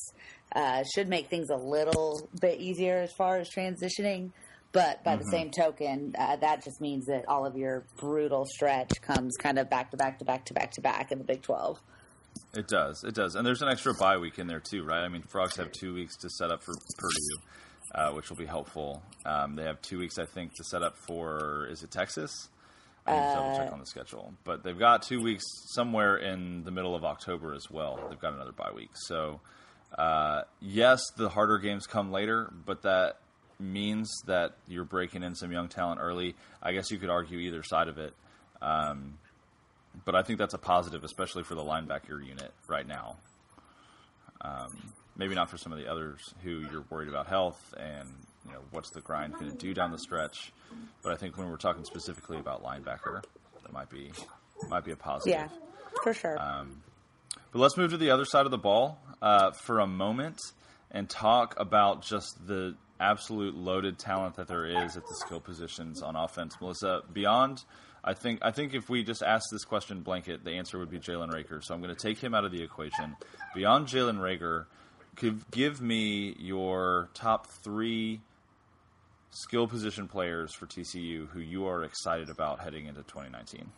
[0.55, 4.33] uh, should make things a little bit easier as far as transitioning.
[4.73, 5.25] But by mm-hmm.
[5.25, 9.59] the same token, uh, that just means that all of your brutal stretch comes kind
[9.59, 11.81] of back to back to back to back to back in the Big 12.
[12.55, 13.03] It does.
[13.05, 13.35] It does.
[13.35, 15.03] And there's an extra bye week in there, too, right?
[15.03, 17.43] I mean, Frogs have two weeks to set up for Purdue,
[17.94, 19.03] uh, which will be helpful.
[19.25, 22.49] Um, they have two weeks, I think, to set up for, is it Texas?
[23.07, 24.35] I need to double check uh, on the schedule.
[24.44, 25.44] But they've got two weeks
[25.75, 27.99] somewhere in the middle of October as well.
[28.09, 28.90] They've got another bye week.
[28.94, 29.40] So,
[29.96, 33.18] uh, yes, the harder games come later, but that
[33.59, 36.35] means that you're breaking in some young talent early.
[36.62, 38.12] I guess you could argue either side of it.
[38.61, 39.18] Um,
[40.05, 43.16] but I think that's a positive, especially for the linebacker unit right now.
[44.40, 48.09] Um, maybe not for some of the others who you're worried about health and
[48.44, 50.52] you know what's the grind going to do down the stretch.
[51.02, 53.22] But I think when we're talking specifically about linebacker,
[53.62, 54.12] that might be
[54.68, 55.33] might be a positive.
[55.33, 55.48] Yeah,
[56.02, 56.40] for sure.
[56.40, 56.83] Um,
[57.52, 60.40] but let's move to the other side of the ball uh, for a moment
[60.90, 66.02] and talk about just the absolute loaded talent that there is at the skill positions
[66.02, 66.57] on offense.
[66.61, 67.64] Melissa, beyond,
[68.02, 70.98] I think I think if we just ask this question blanket, the answer would be
[70.98, 71.62] Jalen Reagor.
[71.62, 73.16] So I'm going to take him out of the equation.
[73.55, 74.66] Beyond Jalen Reagor,
[75.16, 78.20] could give me your top three
[79.31, 83.70] skill position players for TCU who you are excited about heading into 2019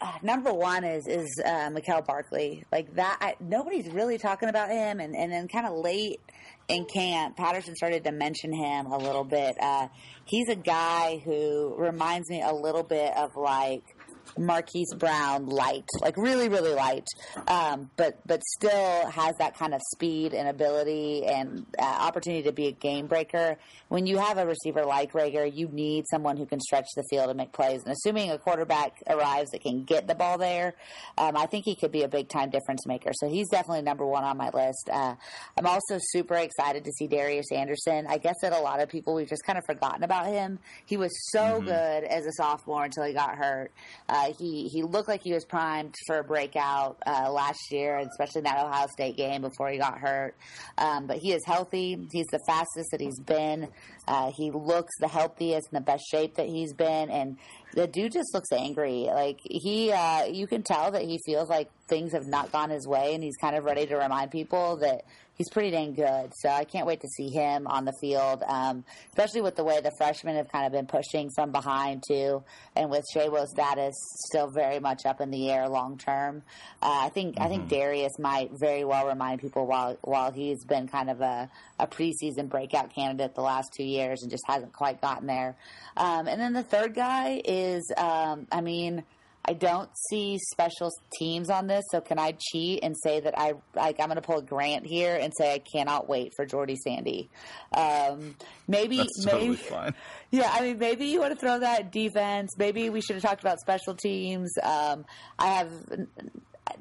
[0.00, 1.70] uh, number one is is uh,
[2.06, 2.64] Barkley.
[2.70, 5.00] Like that, I, nobody's really talking about him.
[5.00, 6.20] And, and then kind of late
[6.68, 9.56] in camp, Patterson started to mention him a little bit.
[9.60, 9.88] Uh,
[10.26, 13.93] he's a guy who reminds me a little bit of like
[14.38, 17.06] Marquise Brown light, like really, really light,
[17.48, 22.52] um, but but still has that kind of speed and ability and uh, opportunity to
[22.52, 23.56] be a game breaker.
[23.88, 27.28] When you have a receiver like Reagor, you need someone who can stretch the field
[27.28, 27.82] and make plays.
[27.84, 30.74] And assuming a quarterback arrives that can get the ball there,
[31.18, 33.10] um, I think he could be a big time difference maker.
[33.14, 34.88] So he's definitely number one on my list.
[34.92, 35.14] Uh,
[35.56, 38.06] I'm also super excited to see Darius Anderson.
[38.08, 40.58] I guess that a lot of people we've just kind of forgotten about him.
[40.86, 41.66] He was so mm-hmm.
[41.66, 43.72] good as a sophomore until he got hurt.
[44.08, 47.98] Uh, uh, he he looked like he was primed for a breakout uh, last year,
[47.98, 50.36] especially in that Ohio State game before he got hurt.
[50.78, 52.06] Um, but he is healthy.
[52.12, 53.68] He's the fastest that he's been.
[54.06, 57.38] Uh, he looks the healthiest and the best shape that he's been, and
[57.74, 59.08] the dude just looks angry.
[59.12, 62.86] Like he, uh, you can tell that he feels like things have not gone his
[62.86, 65.02] way, and he's kind of ready to remind people that
[65.36, 66.32] he's pretty dang good.
[66.36, 69.80] So I can't wait to see him on the field, um, especially with the way
[69.80, 72.42] the freshmen have kind of been pushing from behind too,
[72.76, 73.94] and with Shaywo's status
[74.26, 76.42] still very much up in the air long term.
[76.82, 77.42] Uh, I think mm-hmm.
[77.42, 77.76] I think mm-hmm.
[77.76, 82.48] Darius might very well remind people while while he's been kind of a, a preseason
[82.48, 85.56] breakout candidate the last two years and just hasn't quite gotten there.
[85.96, 87.63] Um, and then the third guy is,
[87.96, 89.04] um, I mean.
[89.46, 93.52] I don't see special teams on this, so can I cheat and say that I
[93.74, 96.76] like I'm going to pull a Grant here and say I cannot wait for Jordy
[96.82, 97.28] Sandy.
[97.70, 99.94] Um, maybe That's maybe totally fine.
[100.30, 102.56] Yeah, I mean maybe you want to throw that defense.
[102.56, 104.50] Maybe we should have talked about special teams.
[104.62, 105.04] Um,
[105.38, 105.70] I have.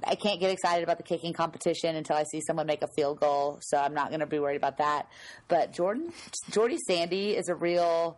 [0.05, 3.19] I can't get excited about the kicking competition until I see someone make a field
[3.19, 5.09] goal, so I'm not going to be worried about that.
[5.49, 6.13] But Jordan,
[6.49, 8.17] Jordy Sandy is a real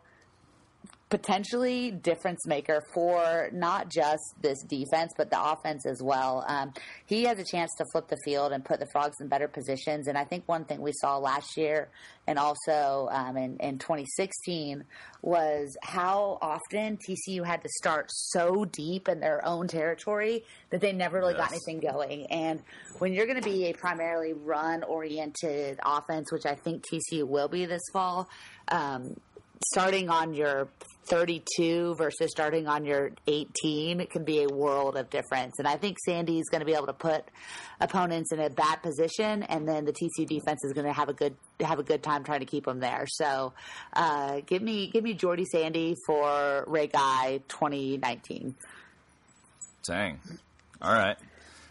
[1.09, 6.43] potentially difference maker for not just this defense but the offense as well.
[6.47, 6.73] Um,
[7.05, 10.07] he has a chance to flip the field and put the frogs in better positions.
[10.07, 11.89] And I think one thing we saw last year
[12.25, 14.83] and also um, in, in 2016
[15.21, 20.91] was how often TCU had to start so deep in their own territory that they
[20.91, 21.41] never really yes.
[21.41, 22.25] got anything going.
[22.31, 22.63] And
[22.97, 27.47] when you're going to be a primarily run oriented offense, which I think TCU will
[27.47, 28.27] be this fall.
[28.69, 29.15] Um,
[29.73, 30.67] starting on your
[31.07, 35.59] 32 versus starting on your 18 it can be a world of difference.
[35.59, 37.25] And I think Sandy's going to be able to put
[37.79, 41.13] opponents in a bad position, and then the TCU defense is going to have a
[41.13, 43.05] good have a good time trying to keep them there.
[43.07, 43.53] So,
[43.93, 48.55] uh, give me give me Jordy Sandy for Ray Guy 2019.
[49.87, 50.19] Dang.
[50.81, 51.17] All right.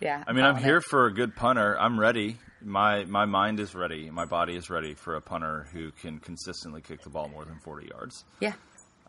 [0.01, 0.23] Yeah.
[0.27, 0.85] I mean, I'm here it.
[0.85, 1.79] for a good punter.
[1.79, 4.11] I'm ready my my mind is ready.
[4.11, 7.59] My body is ready for a punter who can consistently kick the ball more than
[7.59, 8.25] 40 yards.
[8.40, 8.55] Yeah,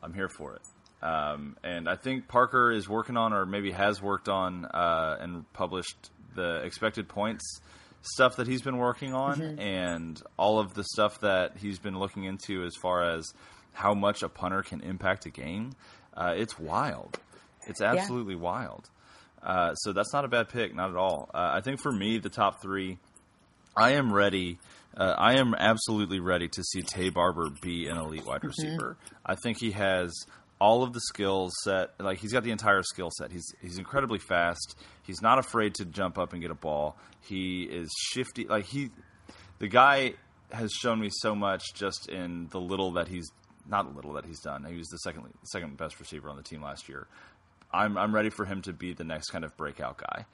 [0.06, 0.62] I'm here for it.
[1.06, 5.52] Um, and I think Parker is working on, or maybe has worked on, uh, and
[5.54, 7.60] published the expected points
[8.02, 9.60] stuff that he's been working on mm-hmm.
[9.60, 13.26] and all of the stuff that he's been looking into as far as
[13.74, 15.72] how much a punter can impact a game,
[16.16, 17.20] uh, it's wild.
[17.68, 18.42] It's absolutely yeah.
[18.42, 18.90] wild.
[19.42, 21.30] Uh, so that's not a bad pick, not at all.
[21.34, 22.98] Uh, I think for me, the top three,
[23.76, 24.60] I am ready.
[24.96, 28.48] Uh, I am absolutely ready to see Taye Barber be an elite wide mm-hmm.
[28.48, 28.98] receiver.
[29.00, 29.16] Mm-hmm.
[29.26, 30.14] I think he has
[30.60, 31.92] all of the skills set.
[32.00, 33.32] Like he's got the entire skill set.
[33.32, 34.76] He's he's incredibly fast.
[35.04, 36.98] He's not afraid to jump up and get a ball.
[37.22, 38.46] He is shifty.
[38.46, 38.92] Like he,
[39.60, 40.14] the guy
[40.52, 43.30] has shown me so much just in the little that he's
[43.68, 44.64] not little that he's done.
[44.64, 47.08] He was the second second best receiver on the team last year.
[47.74, 50.26] I'm I'm ready for him to be the next kind of breakout guy.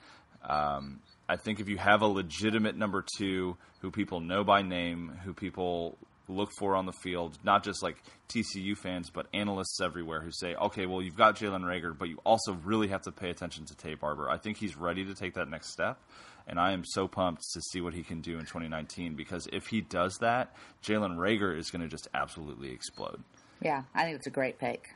[0.43, 0.99] Um,
[1.31, 5.33] I think if you have a legitimate number two who people know by name, who
[5.33, 7.95] people look for on the field, not just like
[8.27, 12.17] TCU fans, but analysts everywhere who say, okay, well, you've got Jalen Reagor, but you
[12.25, 14.29] also really have to pay attention to Taye Barber.
[14.29, 16.01] I think he's ready to take that next step.
[16.49, 19.67] And I am so pumped to see what he can do in 2019 because if
[19.67, 23.23] he does that, Jalen Reagor is going to just absolutely explode.
[23.61, 24.89] Yeah, I think it's a great pick.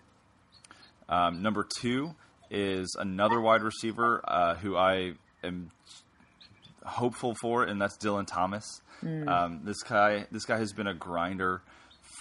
[1.08, 2.14] Um, number two
[2.52, 5.72] is another wide receiver uh, who I am
[6.86, 8.82] hopeful for, and that's Dylan Thomas.
[9.04, 9.28] Mm.
[9.28, 11.62] Um, this guy, this guy has been a grinder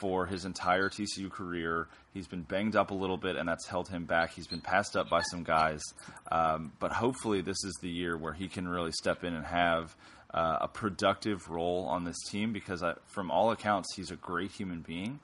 [0.00, 1.88] for his entire TCU career.
[2.12, 4.33] He's been banged up a little bit, and that's held him back.
[4.33, 5.83] He's been passed up by some guys,
[6.31, 9.94] um, but hopefully, this is the year where he can really step in and have
[10.33, 12.53] uh, a productive role on this team.
[12.53, 15.20] Because I, from all accounts, he's a great human being,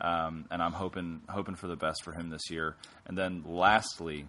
[0.00, 2.76] um, and I'm hoping hoping for the best for him this year.
[3.06, 4.26] And then, lastly,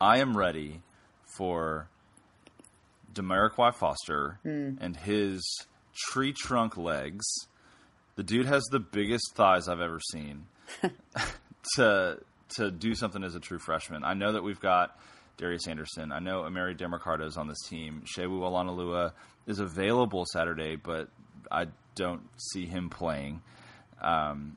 [0.00, 0.80] I am ready
[1.36, 1.88] for
[3.16, 4.76] Daimarqua Foster mm.
[4.80, 5.42] and his
[5.94, 7.24] tree trunk legs.
[8.16, 10.46] The dude has the biggest thighs I've ever seen
[11.76, 12.18] to
[12.56, 14.04] to do something as a true freshman.
[14.04, 14.96] I know that we've got
[15.36, 16.12] Darius Anderson.
[16.12, 18.04] I know Emari Demercado is on this team.
[18.06, 19.12] Sewo Olonilua
[19.46, 21.08] is available Saturday, but
[21.50, 23.42] I don't see him playing.
[24.00, 24.56] Um,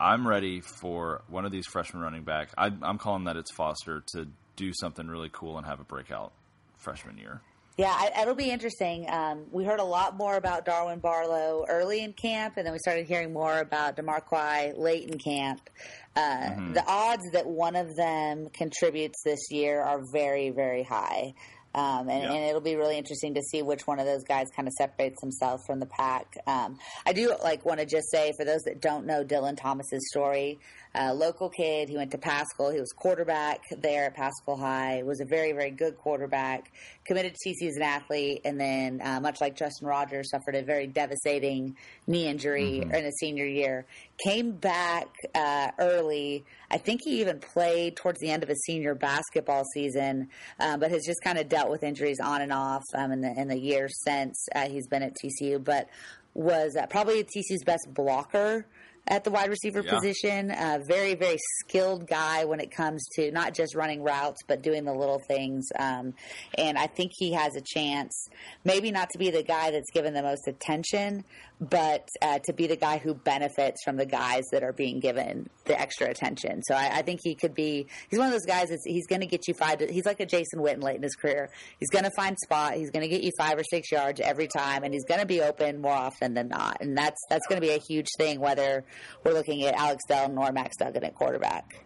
[0.00, 2.48] I'm ready for one of these freshman running back.
[2.58, 4.26] I, I'm calling that it's Foster to
[4.56, 6.32] do something really cool and have a breakout
[6.76, 7.40] freshman year.
[7.78, 9.06] Yeah, it'll be interesting.
[9.08, 12.78] Um, we heard a lot more about Darwin Barlow early in camp, and then we
[12.78, 15.70] started hearing more about Daimarqua late in camp.
[16.14, 16.72] Uh, mm-hmm.
[16.74, 21.34] The odds that one of them contributes this year are very, very high.
[21.74, 22.32] Um, and, yeah.
[22.32, 25.20] and, it'll be really interesting to see which one of those guys kind of separates
[25.22, 26.36] himself from the pack.
[26.46, 30.10] Um, I do like want to just say for those that don't know Dylan Thomas's
[30.10, 30.58] story,
[30.94, 31.88] uh, local kid.
[31.88, 32.70] He went to Paschal.
[32.70, 35.02] He was quarterback there at Paschal High.
[35.02, 36.70] Was a very very good quarterback.
[37.04, 40.62] Committed to TCU as an athlete, and then uh, much like Justin Rogers, suffered a
[40.62, 42.94] very devastating knee injury mm-hmm.
[42.94, 43.86] in his senior year.
[44.24, 46.44] Came back uh, early.
[46.70, 50.28] I think he even played towards the end of his senior basketball season,
[50.60, 53.32] uh, but has just kind of dealt with injuries on and off um, in the
[53.40, 55.62] in the years since uh, he's been at TCU.
[55.62, 55.88] But
[56.34, 58.64] was uh, probably TCU's best blocker
[59.08, 59.94] at the wide receiver yeah.
[59.94, 60.50] position.
[60.50, 64.84] Uh, very, very skilled guy when it comes to not just running routes, but doing
[64.84, 65.68] the little things.
[65.78, 66.14] Um,
[66.56, 68.28] and I think he has a chance,
[68.64, 71.24] maybe not to be the guy that's given the most attention,
[71.62, 75.48] but uh, to be the guy who benefits from the guys that are being given
[75.66, 76.60] the extra attention.
[76.64, 77.86] So I, I think he could be.
[78.10, 78.70] He's one of those guys.
[78.70, 79.78] That's, he's going to get you five.
[79.78, 81.50] To, he's like a Jason Witten late in his career.
[81.78, 82.74] He's going to find spot.
[82.74, 85.26] He's going to get you five or six yards every time, and he's going to
[85.26, 86.78] be open more often than not.
[86.80, 88.40] And that's that's going to be a huge thing.
[88.40, 88.84] Whether
[89.24, 91.84] we're looking at Alex Delton or Max Duggan at quarterback.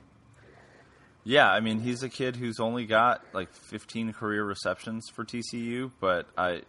[1.29, 5.91] Yeah, I mean he's a kid who's only got like 15 career receptions for TCU,
[6.01, 6.63] but I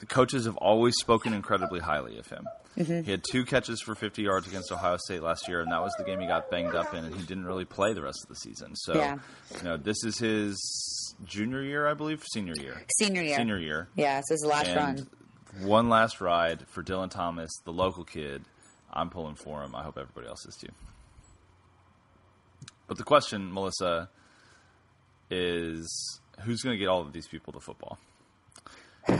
[0.00, 2.46] the coaches have always spoken incredibly highly of him.
[2.76, 3.02] Mm-hmm.
[3.02, 5.94] He had two catches for 50 yards against Ohio State last year, and that was
[5.96, 8.28] the game he got banged up in, and he didn't really play the rest of
[8.28, 8.76] the season.
[8.76, 9.18] So, yeah.
[9.56, 13.88] you know, this is his junior year, I believe, senior year, senior year, senior year.
[13.96, 15.66] Yeah, so his last and run.
[15.66, 18.44] One last ride for Dylan Thomas, the local kid.
[18.92, 19.74] I'm pulling for him.
[19.74, 20.68] I hope everybody else is too.
[22.86, 24.10] But the question, Melissa,
[25.30, 27.98] is who's going to get all of these people to football?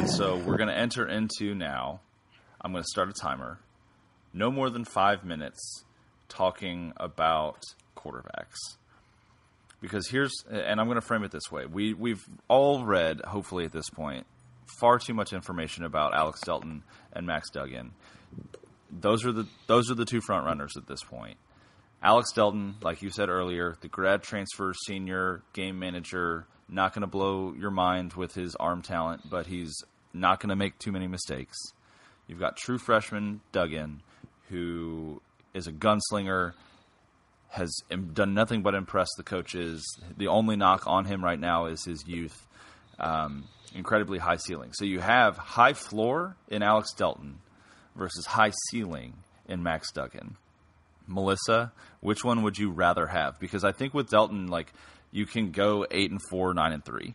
[0.06, 2.00] So we're going to enter into now.
[2.60, 3.58] I'm going to start a timer.
[4.32, 5.84] No more than five minutes
[6.28, 7.62] talking about
[7.96, 8.76] quarterbacks.
[9.80, 13.64] Because here's, and I'm going to frame it this way: we we've all read, hopefully
[13.64, 14.26] at this point,
[14.80, 17.92] far too much information about Alex Delton and Max Duggan.
[18.90, 21.36] Those are the those are the two front runners at this point.
[22.02, 27.06] Alex Delton, like you said earlier, the grad transfer senior game manager not going to
[27.06, 29.74] blow your mind with his arm talent, but he's
[30.12, 31.56] not going to make too many mistakes.
[32.26, 34.02] You've got true freshman Duggan,
[34.48, 35.22] who
[35.54, 36.54] is a gunslinger,
[37.50, 37.72] has
[38.12, 39.84] done nothing but impress the coaches.
[40.16, 42.46] The only knock on him right now is his youth.
[42.98, 44.72] um, incredibly high ceiling.
[44.72, 47.38] So you have high floor in Alex Delton
[47.94, 49.14] versus high ceiling
[49.48, 50.36] in Max Duggan.
[51.06, 53.38] Melissa, which one would you rather have?
[53.38, 54.72] Because I think with Delton, like
[55.16, 57.14] you can go eight and four, nine and three.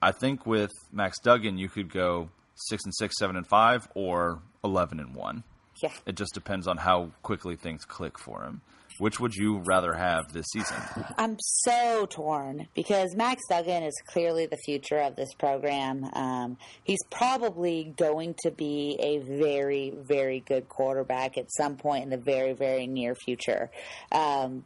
[0.00, 4.42] I think with Max Duggan, you could go six and six, seven and five, or
[4.62, 5.42] eleven and one.
[5.82, 5.92] Yeah.
[6.06, 8.60] It just depends on how quickly things click for him.
[8.98, 10.76] Which would you rather have this season?
[11.16, 16.04] I'm so torn because Max Duggan is clearly the future of this program.
[16.14, 22.10] Um, he's probably going to be a very, very good quarterback at some point in
[22.10, 23.70] the very, very near future.
[24.10, 24.64] Um,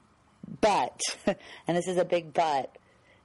[0.61, 2.76] but, and this is a big but,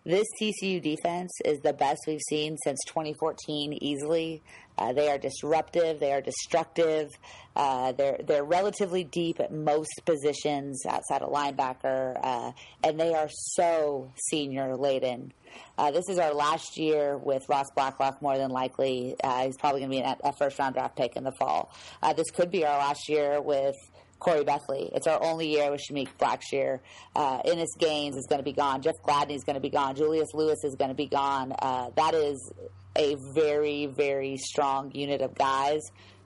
[0.08, 4.42] this TCU defense is the best we've seen since 2014, easily.
[4.78, 6.00] Uh, they are disruptive.
[6.00, 7.10] They are destructive.
[7.58, 12.52] Uh, they're they're relatively deep at most positions outside of linebacker, uh,
[12.86, 15.34] and they are so senior laden.
[15.78, 19.16] Uh, this is our last year with Ross Blacklock, more than likely.
[19.24, 21.74] Uh, he's probably going to be a, first round draft pick in the fall.
[22.02, 23.76] Uh, this could be our last year with
[24.20, 24.90] Corey Bethley.
[24.94, 26.80] It's our only year with Shameik Blackshear.
[27.16, 28.82] Uh, Innis Gaines is going to be gone.
[28.82, 29.96] Jeff Gladney is going to be gone.
[29.96, 31.54] Julius Lewis is going to be gone.
[31.60, 32.52] Uh, that is
[32.96, 35.82] a very, very strong unit of guys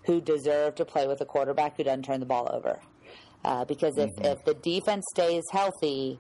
[0.05, 2.79] who deserve to play with a quarterback who doesn't turn the ball over.
[3.43, 4.25] Uh, because if, mm-hmm.
[4.25, 6.19] if the defense stays healthy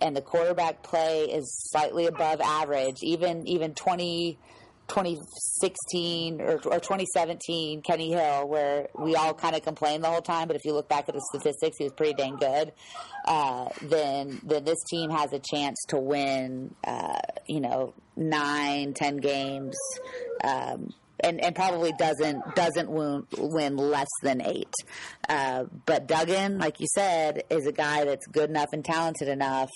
[0.00, 4.38] and the quarterback play is slightly above average, even even 20
[4.90, 10.48] 2016 or, or 2017 Kenny Hill, where we all kind of complained the whole time,
[10.48, 12.72] but if you look back at the statistics, he was pretty dang good.
[13.24, 19.18] Uh, then then this team has a chance to win, uh, you know, nine, ten
[19.18, 19.76] games.
[20.42, 24.72] Um, and, and probably doesn't doesn't win, win less than eight.
[25.28, 29.70] Uh, but Duggan, like you said, is a guy that's good enough and talented enough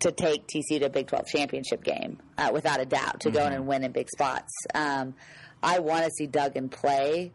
[0.00, 3.38] to take TCU to a Big 12 championship game, uh, without a doubt, to mm-hmm.
[3.38, 4.52] go in and win in big spots.
[4.74, 5.14] Um,
[5.62, 7.32] I want to see Duggan play,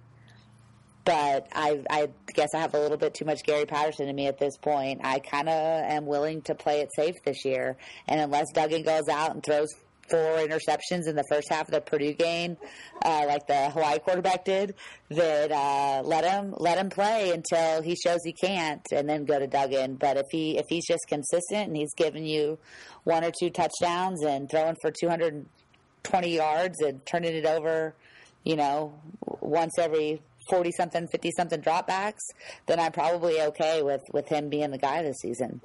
[1.03, 4.27] but I, I, guess I have a little bit too much Gary Patterson in me
[4.27, 5.01] at this point.
[5.03, 9.07] I kind of am willing to play it safe this year, and unless Duggan goes
[9.09, 9.73] out and throws
[10.09, 12.57] four interceptions in the first half of the Purdue game,
[13.03, 14.75] uh, like the Hawaii quarterback did,
[15.09, 19.39] that uh, let him let him play until he shows he can't, and then go
[19.39, 19.95] to Duggan.
[19.95, 22.57] But if he if he's just consistent and he's giving you
[23.03, 27.95] one or two touchdowns and throwing for 220 yards and turning it over,
[28.43, 28.93] you know,
[29.41, 32.19] once every 40 something, 50 something dropbacks,
[32.65, 35.61] then I'm probably okay with, with him being the guy this season.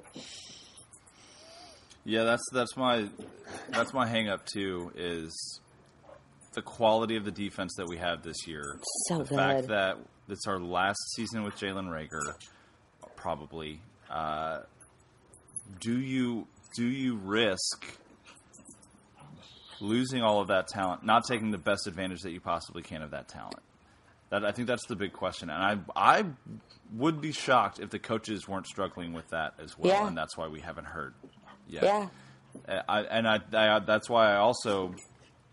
[2.05, 3.09] Yeah, that's that's my
[3.71, 5.59] that's my hang up too is
[6.53, 8.79] the quality of the defense that we have this year.
[9.07, 9.37] So the good.
[9.37, 9.97] fact that
[10.29, 12.33] it's our last season with Jalen Reagor,
[13.15, 13.81] probably.
[14.09, 14.59] Uh,
[15.79, 17.97] do you do you risk
[19.81, 23.11] losing all of that talent, not taking the best advantage that you possibly can of
[23.11, 23.59] that talent?
[24.29, 26.25] That I think that's the big question, and I I
[26.93, 30.07] would be shocked if the coaches weren't struggling with that as well, yeah.
[30.07, 31.15] and that's why we haven't heard
[31.67, 31.83] yeah.
[31.83, 32.07] Yeah.
[32.67, 34.95] Uh, I, and I, I, that's why I also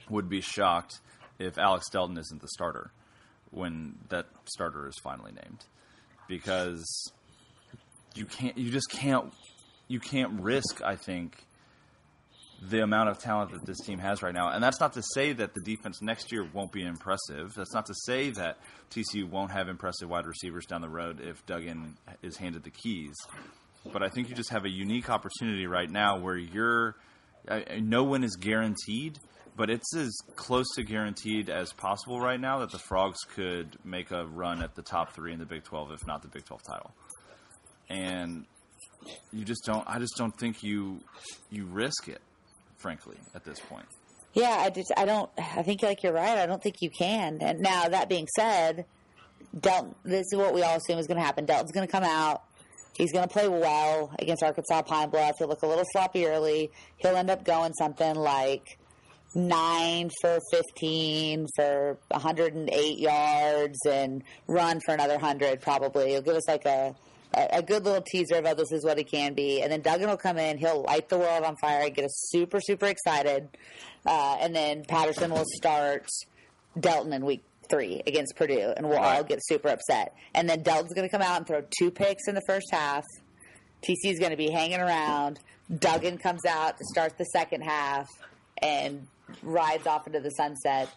[0.08, 1.00] would be shocked
[1.38, 2.92] if Alex Delton isn't the starter
[3.50, 5.64] when that starter is finally named,
[6.28, 7.12] because
[8.14, 9.32] you can't, you just can't,
[9.88, 10.82] you can't risk.
[10.82, 11.36] I think
[12.62, 15.32] the amount of talent that this team has right now, and that's not to say
[15.32, 17.52] that the defense next year won't be impressive.
[17.54, 18.58] That's not to say that
[18.90, 23.16] TCU won't have impressive wide receivers down the road if Duggan is handed the keys
[23.90, 26.96] but I think you just have a unique opportunity right now where you're
[27.80, 29.18] no one is guaranteed,
[29.56, 34.10] but it's as close to guaranteed as possible right now that the Frogs could make
[34.10, 36.62] a run at the top three in the Big 12, if not the Big 12
[36.62, 36.90] title.
[37.90, 38.46] And
[39.32, 39.84] you just don't.
[39.86, 41.00] I just don't think you
[41.50, 42.20] you risk it,
[42.78, 43.86] frankly, at this point.
[44.34, 45.28] Yeah, I just I don't.
[45.36, 46.38] I think like you're right.
[46.38, 47.38] I don't think you can.
[47.40, 48.86] And now that being said,
[49.58, 49.94] Delton.
[50.04, 51.44] This is what we all assume is going to happen.
[51.44, 52.44] Delton's going to come out
[52.96, 55.36] He's going to play well against Arkansas Pine Bluff.
[55.38, 56.70] He'll look a little sloppy early.
[56.96, 58.78] He'll end up going something like
[59.34, 66.10] nine for 15 for 108 yards and run for another 100 probably.
[66.10, 66.94] He'll give us like a,
[67.34, 69.62] a good little teaser about this is what he can be.
[69.62, 70.58] And then Duggan will come in.
[70.58, 73.48] He'll light the world on fire, get us super, super excited.
[74.04, 76.06] Uh, and then Patterson will start
[76.78, 77.42] Delton in week
[77.72, 79.16] three against Purdue, and we'll right.
[79.16, 80.14] all get super upset.
[80.34, 83.04] And then Delton's going to come out and throw two picks in the first half.
[83.82, 85.40] TC's going to be hanging around.
[85.78, 88.08] Duggan comes out to start the second half
[88.60, 89.06] and
[89.42, 90.88] rides off into the sunset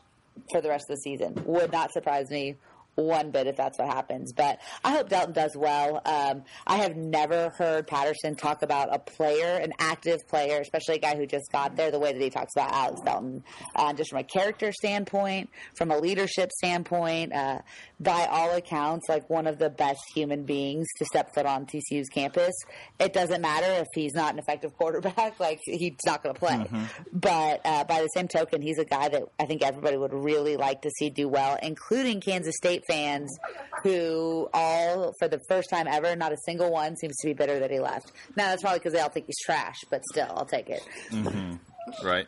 [0.52, 1.42] for the rest of the season.
[1.46, 2.56] Would not surprise me
[2.96, 4.34] one bit if that's what happens.
[4.34, 6.02] But I hope Delton does well.
[6.06, 11.00] Um, I have never heard Patterson talk about a player, an active player, especially a
[11.00, 13.44] guy who just got there, the way that he talks about Alex Delton,
[13.76, 17.34] uh, just from a character standpoint, from a leadership standpoint.
[17.34, 17.60] Uh,
[18.00, 22.10] by all accounts, like one of the best human beings to step foot on TCU's
[22.10, 22.54] campus.
[23.00, 26.56] It doesn't matter if he's not an effective quarterback; like he's not going to play.
[26.56, 26.84] Mm-hmm.
[27.14, 30.58] But uh, by the same token, he's a guy that I think everybody would really
[30.58, 33.38] like to see do well, including Kansas State fans,
[33.84, 37.60] who all for the first time ever, not a single one seems to be bitter
[37.60, 38.12] that he left.
[38.36, 40.82] Now that's probably because they all think he's trash, but still, I'll take it.
[41.12, 42.06] Mm-hmm.
[42.06, 42.28] Right.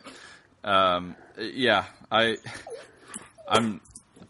[0.64, 2.36] Um, yeah, I.
[3.50, 3.80] I'm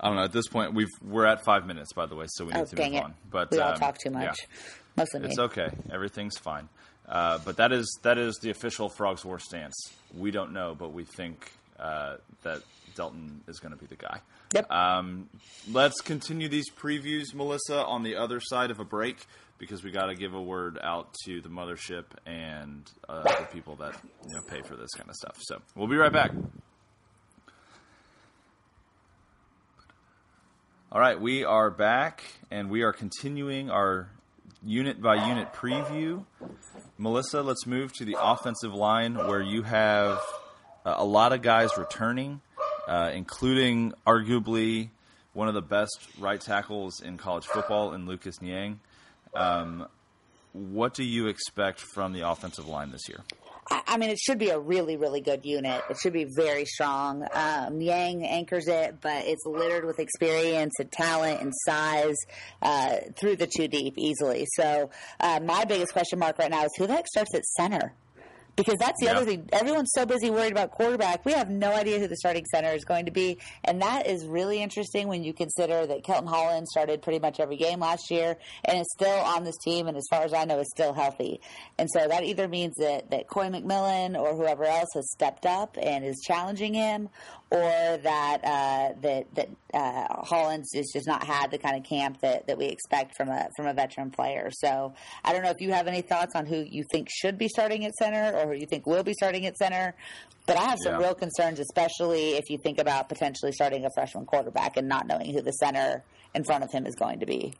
[0.00, 0.24] I don't know.
[0.24, 2.64] At this point, we've we're at five minutes, by the way, so we need oh,
[2.64, 3.02] to move it.
[3.02, 3.14] on.
[3.30, 4.22] But we all um, talk too much.
[4.24, 4.56] Yeah.
[4.96, 5.28] Mostly me.
[5.28, 5.68] It's okay.
[5.92, 6.68] Everything's fine.
[7.08, 9.74] Uh, but that is that is the official Frogs War stance.
[10.16, 12.62] We don't know, but we think uh, that
[12.98, 14.20] Delton is going to be the guy.
[14.54, 14.70] Yep.
[14.70, 15.28] Um,
[15.70, 19.24] let's continue these previews, Melissa, on the other side of a break
[19.56, 23.76] because we got to give a word out to the mothership and uh, the people
[23.76, 23.94] that
[24.26, 25.36] you know pay for this kind of stuff.
[25.40, 26.32] So we'll be right back.
[30.90, 34.10] All right, we are back and we are continuing our
[34.64, 36.24] unit by unit preview.
[36.96, 40.20] Melissa, let's move to the offensive line where you have
[40.84, 42.40] uh, a lot of guys returning,
[42.88, 44.88] uh, including arguably
[45.34, 48.80] one of the best right tackles in college football in Lucas Niang.
[49.34, 49.86] Um,
[50.52, 53.22] what do you expect from the offensive line this year?
[53.70, 55.82] I mean, it should be a really, really good unit.
[55.90, 57.26] It should be very strong.
[57.34, 62.16] Um, Niang anchors it, but it's littered with experience and talent and size
[62.62, 64.46] uh, through the two deep easily.
[64.56, 64.88] So,
[65.20, 67.92] uh, my biggest question mark right now is who the heck starts at center?
[68.58, 69.12] Because that's the yeah.
[69.12, 69.48] other thing.
[69.52, 71.24] Everyone's so busy worried about quarterback.
[71.24, 74.26] We have no idea who the starting center is going to be, and that is
[74.26, 78.36] really interesting when you consider that Kelton Hollins started pretty much every game last year
[78.64, 81.40] and is still on this team, and as far as I know, is still healthy.
[81.78, 85.76] And so that either means that that Coy McMillan or whoever else has stepped up
[85.80, 87.08] and is challenging him,
[87.50, 92.20] or that uh, that that uh, Hollins has just not had the kind of camp
[92.20, 94.50] that, that we expect from a from a veteran player.
[94.52, 94.92] So
[95.24, 97.86] I don't know if you have any thoughts on who you think should be starting
[97.86, 99.94] at center or who you think will be starting at center.
[100.46, 101.06] But I have some yeah.
[101.06, 105.32] real concerns, especially if you think about potentially starting a freshman quarterback and not knowing
[105.32, 106.02] who the center
[106.34, 107.54] in front of him is going to be.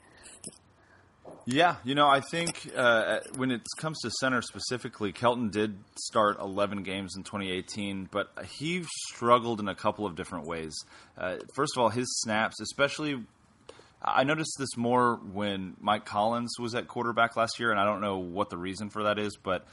[1.51, 6.39] Yeah, you know, I think uh, when it comes to center specifically, Kelton did start
[6.39, 10.75] 11 games in 2018, but he struggled in a couple of different ways.
[11.17, 13.25] Uh, first of all, his snaps, especially,
[14.05, 18.03] I noticed this more when Mike Collins was at quarterback last year, and I don't
[18.03, 19.67] know what the reason for that is, but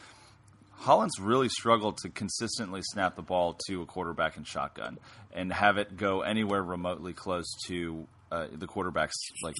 [0.75, 4.97] Hollins really struggled to consistently snap the ball to a quarterback in shotgun
[5.33, 9.55] and have it go anywhere remotely close to uh, the quarterback's like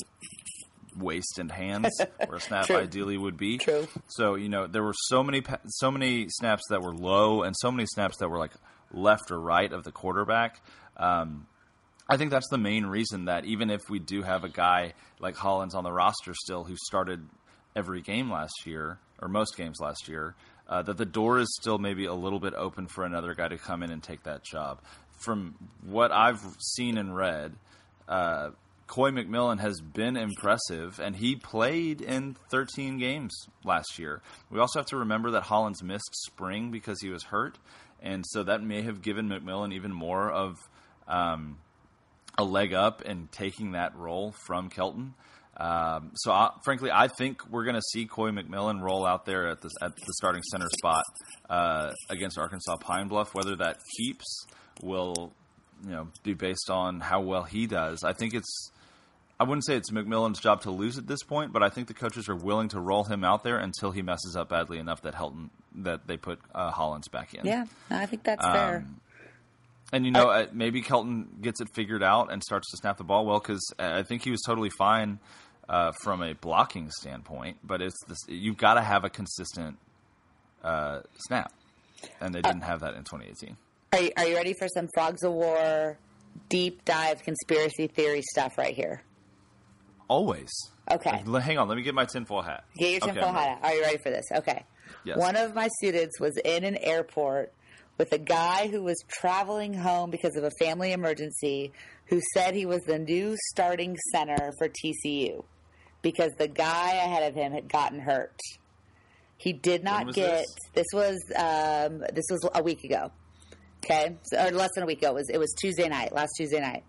[0.98, 1.90] waist and hands,
[2.26, 3.58] where a snap ideally would be.
[3.58, 3.88] True.
[4.08, 7.72] So you know there were so many so many snaps that were low, and so
[7.72, 8.54] many snaps that were like
[8.92, 10.62] left or right of the quarterback.
[10.98, 11.48] Um,
[12.08, 15.36] I think that's the main reason that even if we do have a guy like
[15.36, 17.28] Hollins on the roster still who started
[17.76, 20.36] every game last year or most games last year,
[20.68, 23.58] uh, that the door is still maybe a little bit open for another guy to
[23.58, 24.82] come in and take that job.
[25.20, 27.54] From what I've seen and read,
[28.08, 28.52] uh,
[28.88, 34.22] Coy McMillan has been impressive, and he played in 13 games last year.
[34.50, 37.58] We also have to remember that Hollins missed spring because he was hurt,
[38.02, 40.60] and so that may have given McMillan even more of
[41.08, 41.58] um,
[42.38, 45.16] a leg up in taking that role from Kelton.
[45.58, 49.48] Um, so, I, frankly, I think we're going to see Coy McMillan roll out there
[49.48, 51.04] at the, at the starting center spot
[51.50, 53.34] uh, against Arkansas Pine Bluff.
[53.34, 54.46] Whether that keeps
[54.84, 55.34] will
[55.84, 58.04] you know be based on how well he does.
[58.04, 58.72] I think it's
[59.40, 61.94] I wouldn't say it's McMillan's job to lose at this point, but I think the
[61.94, 65.14] coaches are willing to roll him out there until he messes up badly enough that
[65.14, 67.46] Helton that they put uh, Hollins back in.
[67.46, 68.86] Yeah, I think that's um, fair.
[69.92, 72.98] And you know, I, uh, maybe Kelton gets it figured out and starts to snap
[72.98, 75.20] the ball well because I think he was totally fine
[75.68, 77.58] uh, from a blocking standpoint.
[77.64, 79.78] But it's this, you've got to have a consistent
[80.64, 81.52] uh, snap,
[82.22, 83.58] and they uh, didn't have that in 2018.
[83.92, 85.98] Are you, are you ready for some Frogs of War
[86.48, 89.04] deep dive conspiracy theory stuff right here?
[90.08, 90.52] Always.
[90.92, 91.10] Okay.
[91.10, 91.68] Hang on.
[91.68, 92.64] Let me get my tinfoil hat.
[92.78, 93.64] Get your tinfoil okay, hat out.
[93.64, 94.26] Are you ready for this?
[94.32, 94.64] Okay.
[95.04, 95.18] Yes.
[95.18, 97.54] One of my students was in an airport
[97.98, 101.72] with a guy who was traveling home because of a family emergency
[102.08, 105.44] who said he was the new starting center for TCU
[106.02, 108.40] because the guy ahead of him had gotten hurt.
[109.38, 110.56] He did not get this?
[110.74, 113.12] this, was um, this was a week ago.
[113.84, 115.12] Okay, so, or less than a week ago.
[115.12, 116.84] It was it was Tuesday night, last Tuesday night.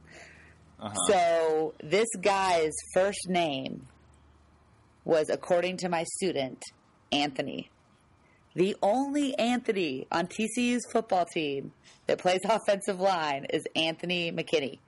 [0.81, 0.95] Uh-huh.
[1.09, 3.87] So this guy's first name
[5.05, 6.63] was, according to my student,
[7.13, 7.71] Anthony.
[8.55, 11.73] The only Anthony on TCU's football team
[12.07, 14.79] that plays offensive line is Anthony McKinney.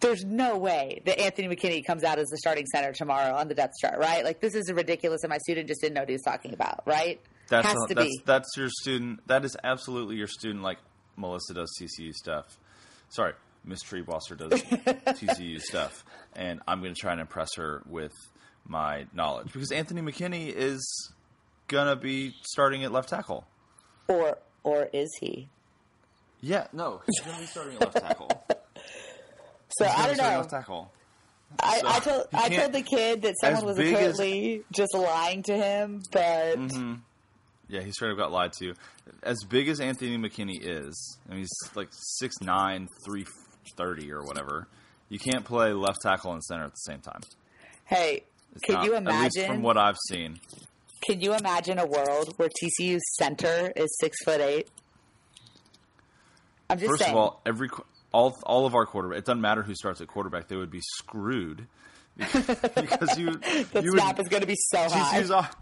[0.00, 3.54] There's no way that Anthony McKinney comes out as the starting center tomorrow on the
[3.54, 4.24] depth chart, right?
[4.24, 6.82] Like this is ridiculous, and my student just didn't know what he was talking about,
[6.86, 7.18] right?
[7.48, 8.22] That's Has a- to that's be.
[8.26, 9.26] that's your student.
[9.26, 10.62] That is absolutely your student.
[10.62, 10.78] Like
[11.16, 12.44] Melissa does TCU stuff.
[13.08, 13.32] Sorry,
[13.66, 16.04] Miss Triebwasser does TCU stuff,
[16.34, 18.12] and I'm going to try and impress her with
[18.66, 21.12] my knowledge because Anthony McKinney is
[21.68, 23.46] gonna be starting at left tackle.
[24.08, 25.48] Or or is he?
[26.40, 28.30] Yeah, no, he's going to be starting at left tackle.
[29.78, 30.28] So He's I don't be know.
[30.38, 30.92] left tackle.
[31.60, 34.94] I, So, I told I told the kid that someone was big as- apparently just
[34.94, 36.94] lying to him, but Mm-hmm.
[37.68, 38.74] Yeah, he straight up got lied to.
[39.24, 41.90] As big as Anthony McKinney is, I mean, he's like
[42.22, 42.86] 6'9",
[43.74, 44.68] 330 or whatever.
[45.08, 47.20] You can't play left tackle and center at the same time.
[47.84, 49.46] hey, It's can not- you At least imagine?
[49.54, 50.40] from what I've seen.
[51.02, 54.68] can you imagine a world where TCU's center is six foot eight?
[56.68, 57.14] I'm just First saying.
[57.14, 57.68] of all, every
[58.12, 59.18] all all of our quarterback.
[59.18, 61.66] It doesn't matter who starts at quarterback; they would be screwed
[62.16, 63.30] because you
[63.72, 65.20] the you would snap is going to be so high.
[65.20, 65.54] TCU's off.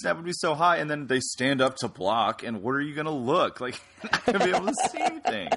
[0.00, 2.42] Snap would be so high, and then they stand up to block.
[2.42, 3.78] And what are you going to look like?
[4.02, 5.48] Not going to be able to see anything.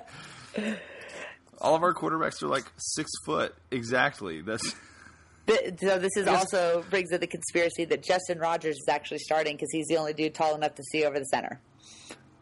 [1.64, 4.42] All of our quarterbacks are like six foot exactly.
[4.42, 4.76] That's
[5.48, 9.56] Th- so this is also brings in the conspiracy that Justin Rogers is actually starting
[9.56, 11.60] because he's the only dude tall enough to see over the center.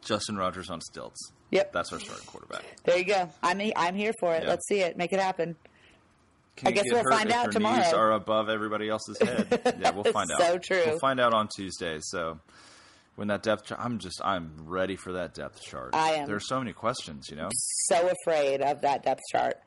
[0.02, 1.32] Justin Rogers on stilts.
[1.52, 1.74] Yep.
[1.74, 2.64] That's our starting quarterback.
[2.84, 3.30] There you go.
[3.44, 4.44] I'm I'm here for it.
[4.44, 4.50] Yeah.
[4.50, 4.98] Let's see it.
[4.98, 5.56] Make it happen.
[6.56, 7.78] Can I guess we'll find out tomorrow.
[7.84, 9.48] Knees are above everybody else's head.
[9.80, 10.40] Yeah, we'll find out.
[10.40, 10.84] So true.
[10.86, 11.98] We'll find out on Tuesday.
[12.02, 12.40] So
[13.16, 15.91] when that depth chart, I'm just I'm ready for that depth chart.
[15.93, 16.28] I am.
[16.28, 17.49] There's so many questions, you know.
[17.53, 19.59] So afraid of that depth chart.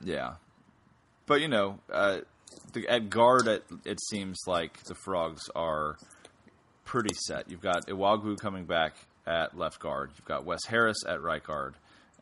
[0.00, 0.34] Yeah,
[1.26, 2.18] but you know, uh,
[2.72, 5.96] the, at guard, it, it seems like the frogs are
[6.84, 7.50] pretty set.
[7.50, 8.94] You've got Iwuagwu coming back
[9.26, 10.10] at left guard.
[10.16, 11.74] You've got Wes Harris at right guard.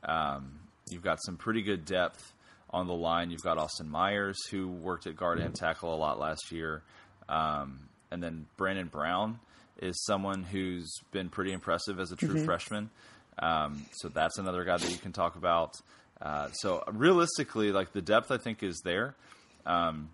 [0.05, 2.33] Um, you've got some pretty good depth
[2.71, 3.31] on the line.
[3.31, 6.83] You've got Austin Myers, who worked at guard and tackle a lot last year,
[7.29, 7.81] um,
[8.11, 9.39] and then Brandon Brown
[9.83, 12.91] is someone who's been pretty impressive as a true freshman.
[13.39, 15.75] Um, so that's another guy that you can talk about.
[16.21, 19.15] Uh, so realistically, like the depth, I think is there.
[19.67, 20.11] Um,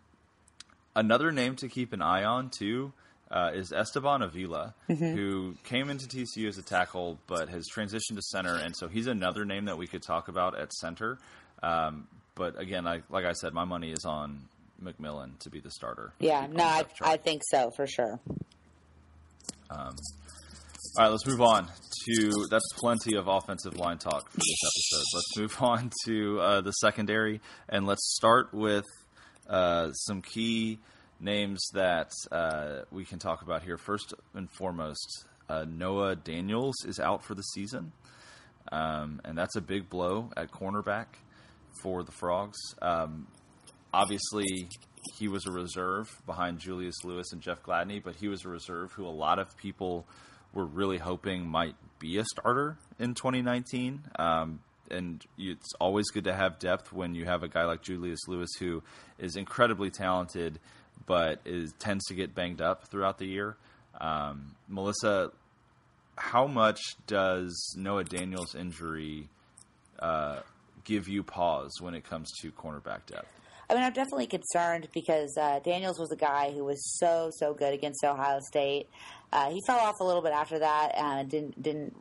[0.97, 2.93] another name to keep an eye on too
[3.31, 8.23] uh, is Esteban Avila, who came into TCU as a tackle, but has transitioned to
[8.23, 11.19] center, and so he's another name that we could talk about at center.
[11.63, 14.43] Um, but again, I, like I said, my money is on
[14.83, 16.13] McMillan to be the starter.
[16.21, 16.85] Yeah, no, I.
[17.03, 18.19] I think so for sure.
[19.71, 21.69] All right, let's move on
[22.07, 25.05] to that's plenty of offensive line talk for this episode.
[25.15, 28.85] Let's move on to uh, the secondary, and let's start with
[29.49, 30.79] uh, some key
[31.21, 33.77] names that uh, we can talk about here.
[33.77, 37.93] First and foremost, uh, Noah Daniels is out for the season,
[38.73, 41.07] um, and that's a big blow at cornerback
[41.83, 42.59] for the Frogs.
[42.81, 43.27] Um,
[43.93, 44.69] obviously
[45.17, 48.93] he was a reserve behind Julius Lewis and Jeff Gladney, but he was a reserve
[48.93, 50.07] who a lot of people
[50.53, 54.03] were really hoping might be a starter in 2019.
[54.19, 58.27] Um, and it's always good to have depth when you have a guy like Julius
[58.27, 58.83] Lewis who
[59.19, 60.59] is incredibly talented,
[61.07, 63.57] but is tends to get banged up throughout the year.
[64.01, 65.31] Um, Melissa,
[66.17, 69.29] how much does Noah Daniels' injury
[69.99, 70.41] uh,
[70.85, 73.29] give you pause when it comes to cornerback depth?
[73.71, 77.53] I mean, I'm definitely concerned because uh, Daniels was a guy who was so so
[77.53, 78.89] good against Ohio State.
[79.31, 80.93] Uh, he fell off a little bit after that.
[80.97, 81.95] and didn't didn't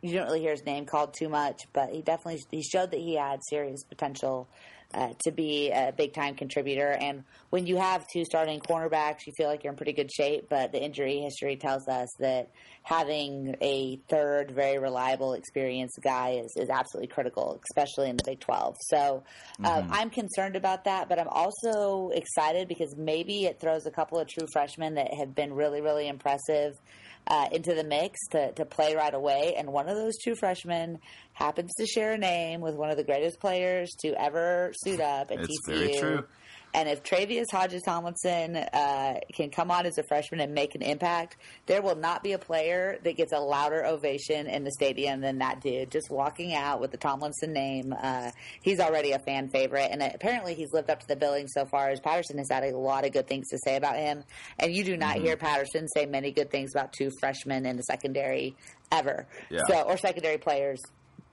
[0.00, 3.00] you didn't really hear his name called too much, but he definitely he showed that
[3.00, 4.48] he had serious potential
[4.94, 6.90] uh, to be a big time contributor.
[6.90, 10.48] And when you have two starting cornerbacks, you feel like you're in pretty good shape.
[10.48, 12.50] But the injury history tells us that
[12.82, 18.40] having a third, very reliable, experienced guy is, is absolutely critical, especially in the Big
[18.40, 18.76] 12.
[18.88, 19.22] So
[19.62, 24.18] um, I'm concerned about that, but I'm also excited because maybe it throws a couple
[24.18, 26.74] of true freshmen that have been really, really impressive
[27.28, 29.54] uh, into the mix to, to play right away.
[29.56, 30.98] And one of those two freshmen
[31.34, 35.30] happens to share a name with one of the greatest players to ever suit up
[35.30, 35.74] at It's TCU.
[35.78, 36.24] very true.
[36.74, 40.82] And if Tre'Vius Hodges Tomlinson uh, can come on as a freshman and make an
[40.82, 45.20] impact, there will not be a player that gets a louder ovation in the stadium
[45.22, 45.90] than that dude.
[45.90, 48.30] Just walking out with the Tomlinson name, uh,
[48.62, 51.88] he's already a fan favorite, and apparently he's lived up to the billing so far.
[51.88, 54.22] As Patterson has had a lot of good things to say about him,
[54.58, 55.24] and you do not Mm-hmm.
[55.24, 58.54] hear Patterson say many good things about two freshmen in the secondary
[58.92, 59.26] ever.
[59.50, 59.62] Yeah.
[59.68, 60.80] So or secondary players,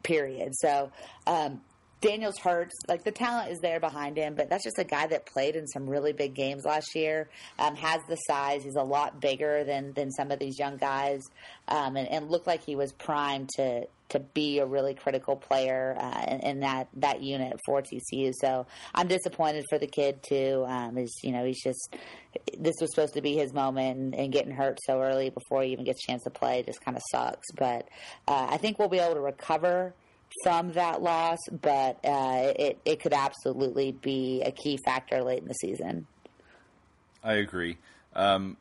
[0.02, 0.56] period.
[0.56, 0.92] So.
[1.28, 1.62] Um,
[2.02, 2.76] Daniels hurts.
[2.88, 5.68] Like the talent is there behind him, but that's just a guy that played in
[5.68, 7.30] some really big games last year.
[7.58, 8.64] Um, has the size.
[8.64, 11.22] He's a lot bigger than than some of these young guys,
[11.68, 15.96] um, and, and looked like he was primed to to be a really critical player
[16.00, 18.32] uh, in, in, that that unit for TCU.
[18.40, 20.64] So I'm disappointed for the kid too.
[20.68, 21.96] Um, is you know he's just
[22.58, 25.72] this was supposed to be his moment, and, and, getting hurt so early before he
[25.72, 27.48] even gets a chance to play just kind of sucks.
[27.58, 27.88] But
[28.28, 29.94] uh, I think we'll be able to recover
[30.44, 35.48] from that loss, but uh, it it could absolutely be a key factor late in
[35.48, 36.08] the season.
[37.24, 37.78] I agree.
[38.14, 38.58] Um,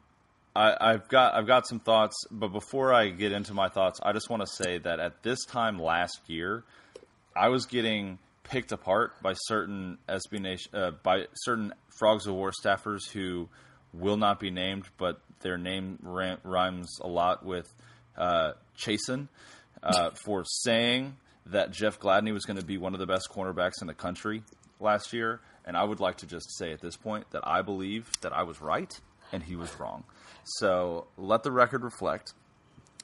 [0.57, 4.13] I, have got I've got some thoughts, but before I get into my thoughts, I
[4.13, 6.65] just want to say that at this time last year,
[7.35, 12.53] I was getting picked apart by certain SB Nation uh, by certain Frogs of War
[12.53, 13.49] staffers who
[13.93, 17.73] will not be named, but their name rhymes a lot with
[18.17, 19.29] uh, Chasen
[19.83, 21.17] uh, for saying
[21.47, 24.43] that Jeff Gladney was going to be one of the best cornerbacks in the country
[24.81, 25.41] last year.
[25.65, 28.43] And I would like to just say at this point that I believe that I
[28.43, 28.99] was right
[29.33, 30.05] and he was wrong.
[30.45, 32.35] So let the record reflect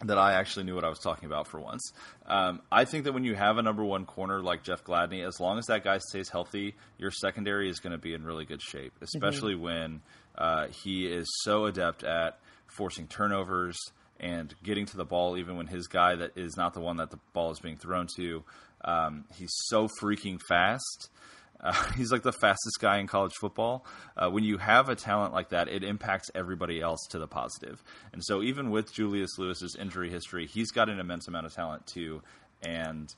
[0.05, 1.93] that I actually knew what I was talking about for once.
[2.27, 5.41] Um, I think that when you have a number one corner like Jeff Gladney, as
[5.41, 8.63] long as that guy stays healthy, your secondary is going to be in really good
[8.63, 9.63] shape, especially mm-hmm.
[9.63, 10.01] when
[10.39, 13.79] uh, he is so adept at forcing turnovers
[14.21, 17.11] and getting to the ball even when his guy that is not the one that
[17.11, 18.45] the ball is being thrown to.
[18.85, 21.09] Um, he's so freaking fast.
[21.59, 23.85] Uh, he's like the fastest guy in college football.
[24.17, 27.83] Uh, when you have a talent like that, it impacts everybody else to the positive.
[28.13, 31.87] And so, even with Julius Lewis's injury history, he's got an immense amount of talent
[31.87, 32.23] too.
[32.63, 33.13] And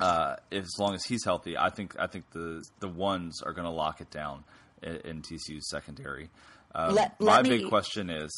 [0.00, 3.66] uh, as long as he's healthy, I think I think the the ones are going
[3.66, 4.44] to lock it down
[4.82, 6.30] in, in TCU's secondary.
[6.74, 8.30] Um, let, let my me, big question is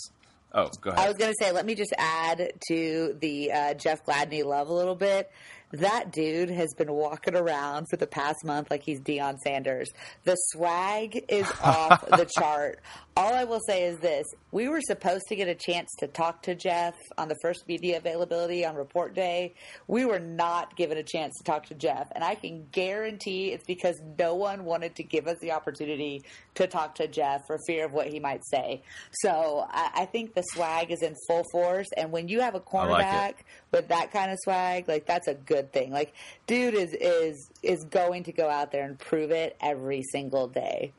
[0.52, 1.04] Oh, go ahead.
[1.04, 4.68] I was going to say, let me just add to the uh, Jeff Gladney love
[4.68, 5.30] a little bit.
[5.72, 9.90] That dude has been walking around for the past month like he's Deion Sanders.
[10.24, 12.80] The swag is off the chart.
[13.16, 16.42] All I will say is this we were supposed to get a chance to talk
[16.44, 19.54] to Jeff on the first media availability on report day.
[19.86, 22.08] We were not given a chance to talk to Jeff.
[22.12, 26.22] And I can guarantee it's because no one wanted to give us the opportunity
[26.54, 28.82] to talk to Jeff for fear of what he might say.
[29.20, 31.88] So I, I think the swag is in full force.
[31.96, 35.34] And when you have a cornerback like with that kind of swag, like that's a
[35.34, 35.90] good thing.
[35.90, 36.14] Like,
[36.46, 40.92] dude is, is, is going to go out there and prove it every single day.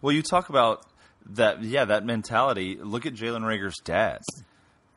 [0.00, 0.86] Well, you talk about
[1.26, 2.78] that yeah that mentality.
[2.80, 4.20] Look at Jalen Reagor's dad.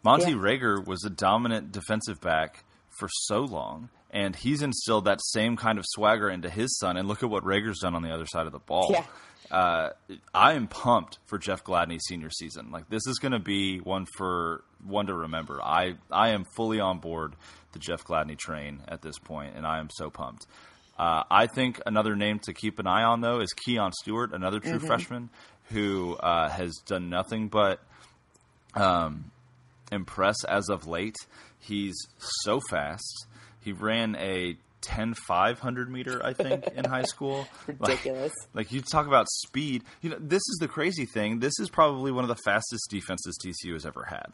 [0.03, 0.37] Monty yeah.
[0.37, 2.63] Reagor was a dominant defensive back
[2.99, 6.97] for so long, and he's instilled that same kind of swagger into his son.
[6.97, 8.89] And look at what Reagor's done on the other side of the ball.
[8.91, 9.05] Yeah.
[9.49, 9.89] Uh,
[10.33, 12.71] I am pumped for Jeff Gladney's senior season.
[12.71, 15.61] Like this is going to be one for one to remember.
[15.61, 17.35] I I am fully on board
[17.71, 20.45] the Jeff Gladney train at this point, and I am so pumped.
[20.97, 24.59] Uh, I think another name to keep an eye on though is Kee'yon Stewart, another
[24.59, 24.87] true mm-hmm.
[24.87, 25.29] freshman
[25.69, 27.79] who uh, has done nothing but
[28.73, 29.31] um,
[29.91, 31.15] impress as of late.
[31.59, 31.95] He's
[32.43, 33.27] so fast.
[33.61, 37.47] He ran a 10 500 meter, I think, in high school.
[37.67, 38.33] Ridiculous.
[38.53, 39.83] Like, like, you talk about speed.
[40.01, 41.39] You know, this is the crazy thing.
[41.39, 44.27] This is probably one of the fastest defenses TCU has ever had.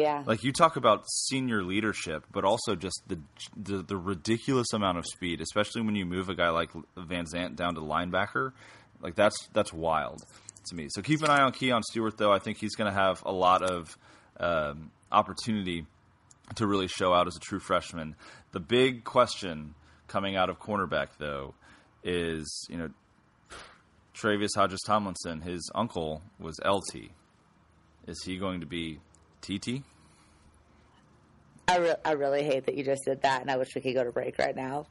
[0.00, 0.22] Yeah.
[0.24, 3.18] Like you talk about senior leadership, but also just the,
[3.54, 7.56] the, the ridiculous amount of speed, especially when you move a guy like Van Zandt
[7.56, 8.52] down to linebacker.
[9.02, 10.22] Like that's that's wild
[10.68, 10.88] to me.
[10.90, 12.32] So keep an eye on Kee'yon Stewart, though.
[12.32, 13.96] I think he's going to have a lot of
[14.38, 15.84] um, opportunity
[16.56, 18.16] to really show out as a true freshman.
[18.52, 19.74] The big question
[20.08, 21.54] coming out of cornerback, though,
[22.02, 22.90] is you know
[24.14, 25.40] Tre'Vius Hodges Tomlinson.
[25.40, 27.10] His uncle was LT.
[28.06, 29.00] Is he going to be
[29.40, 29.82] TT?
[31.68, 33.94] I, re- I really hate that you just did that, and I wish we could
[33.94, 34.86] go to break right now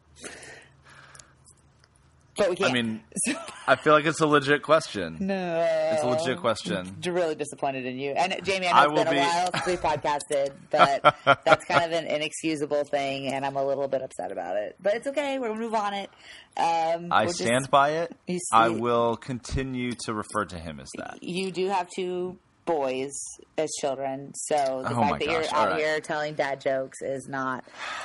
[2.40, 2.72] but we can't.
[2.72, 3.02] I mean,
[3.68, 5.18] I feel like it's a legit question.
[5.20, 7.00] No, it's a legit question.
[7.06, 8.12] I'm really disappointed in you.
[8.12, 9.20] And Jamie, I know I it's been be...
[9.20, 11.16] a while since we podcasted, but
[11.46, 14.76] that's kind of an inexcusable thing, and I'm a little bit upset about it.
[14.82, 15.40] But it's okay.
[15.40, 16.10] We're gonna move on it.
[16.58, 18.16] Um, I stand just, by it.
[18.52, 21.20] I will continue to refer to him as that.
[21.22, 22.38] You do have two
[22.70, 23.20] boys
[23.58, 24.32] as children.
[24.36, 25.80] So the oh fact that you're out right.
[25.80, 27.64] here telling dad jokes is not.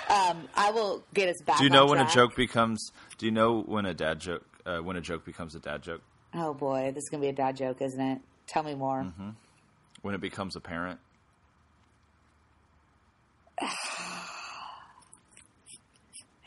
[0.09, 1.59] Um, I will get us back.
[1.59, 2.11] Do you know when track.
[2.11, 2.91] a joke becomes?
[3.19, 6.03] Do you know when a dad joke uh, when a joke becomes a dad joke?
[6.35, 8.21] Oh boy, this is gonna be a dad joke, isn't it?
[8.47, 9.03] Tell me more.
[9.03, 9.31] Mm-hmm.
[10.03, 11.01] When it becomes apparent.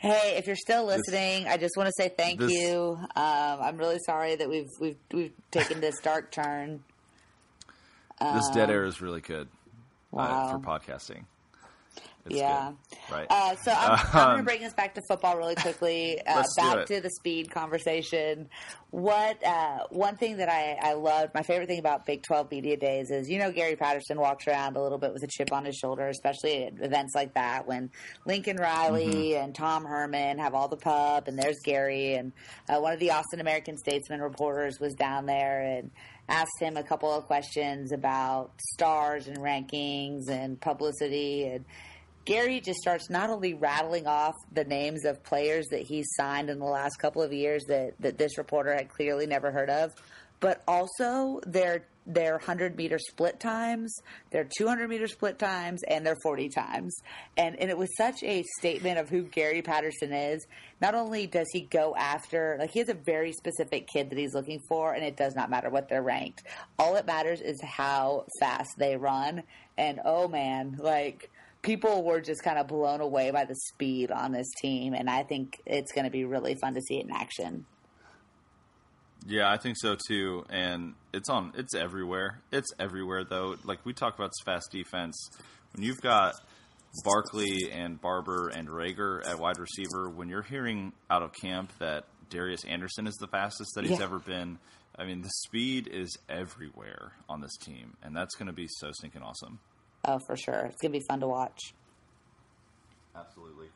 [0.00, 2.96] Hey, if you're still listening, this, I just want to say thank this, you.
[3.00, 6.84] Um, I'm really sorry that we've we've we've taken this dark turn.
[8.20, 9.48] This dead air is really good
[10.12, 10.24] wow.
[10.24, 11.24] uh, for podcasting.
[12.30, 12.72] It's yeah.
[12.90, 13.26] good, right.
[13.30, 16.20] Uh, so I'm, I'm going to Um, bring us back to football really quickly.
[16.28, 18.48] Uh, back to the speed conversation.
[18.90, 22.76] What uh, one thing that I, I loved, my favorite thing about Big 12 media
[22.76, 25.64] days is, you know, Gary Patterson walks around a little bit with a chip on
[25.64, 27.90] his shoulder, especially at events like that when
[28.26, 29.44] Lincoln Riley Mm-hmm.
[29.44, 32.32] and Tom Herman have all the pub, and there's Gary, and
[32.68, 35.90] uh, one of the Austin American Statesman reporters was down there and
[36.28, 41.64] asked him a couple of questions about stars and rankings and publicity and
[42.28, 46.58] Gary just starts not only rattling off the names of players that he's signed in
[46.58, 49.94] the last couple of years that, that this reporter had clearly never heard of,
[50.38, 53.94] but also their their 100 meter split times,
[54.30, 56.98] their 200 meter split times, and their 40 times.
[57.36, 60.46] And, and it was such a statement of who Gary Patterson is.
[60.80, 64.32] Not only does he go after, like, he has a very specific kid that he's
[64.32, 66.44] looking for, and it does not matter what they're ranked.
[66.78, 69.42] All it matters is how fast they run.
[69.76, 71.30] And oh man, like,
[71.62, 75.22] people were just kind of blown away by the speed on this team, and I
[75.22, 77.66] think it's going to be really fun to see it in action.
[79.26, 80.44] Yeah, I think so too.
[80.48, 81.52] And it's on.
[81.56, 82.40] It's everywhere.
[82.52, 83.56] It's everywhere though.
[83.64, 85.30] Like we talk about fast defense.
[85.74, 86.34] When you've got
[87.04, 92.04] Barkley and Barber and Reagor at wide receiver, when you're hearing out of camp that
[92.30, 94.04] Darius Anderson is the fastest that he's Yeah.
[94.04, 94.58] ever been,
[94.96, 98.92] I mean the speed is everywhere on this team, and that's going to be so
[98.92, 99.58] stinking awesome.
[100.04, 101.74] Oh, for sure, it's going to be fun to watch.
[103.14, 103.66] Absolutely.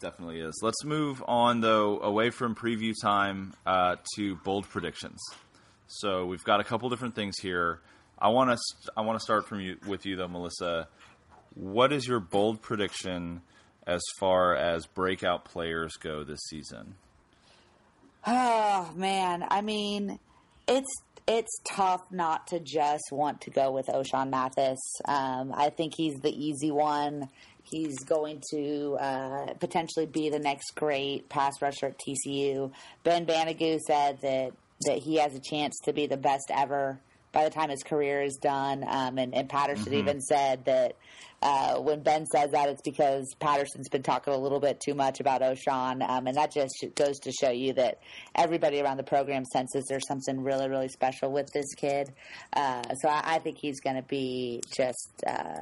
[0.00, 0.58] Definitely is.
[0.62, 5.20] Let's move on though away from preview time uh, to bold predictions.
[5.86, 7.80] So we've got a couple different things here.
[8.18, 8.58] I want to
[8.96, 10.88] I want to start from you with you though, Melissa.
[11.54, 13.42] What is your bold prediction
[13.86, 16.94] as far as breakout players go this season?
[18.26, 20.18] Oh man, I mean,
[20.66, 24.80] it's it's tough not to just want to go with Ochaun Mathis.
[25.04, 27.28] Um, I think he's the easy one.
[27.62, 32.72] He's going to uh, potentially be the next great pass rusher at TCU.
[33.04, 34.52] Ben Banogu said that
[34.86, 36.98] that he has a chance to be the best ever
[37.30, 38.84] by the time his career is done.
[38.86, 40.96] Um, and, and Patterson even said that
[41.42, 45.18] uh, when Ben says that, it's because Patterson's been talking a little bit too much
[45.18, 47.98] about Ochaun, um, and that just goes to show you that
[48.34, 52.12] everybody around the program senses there's something really, really special with this kid.
[52.52, 55.60] Uh, so I, I think he's going to be just uh,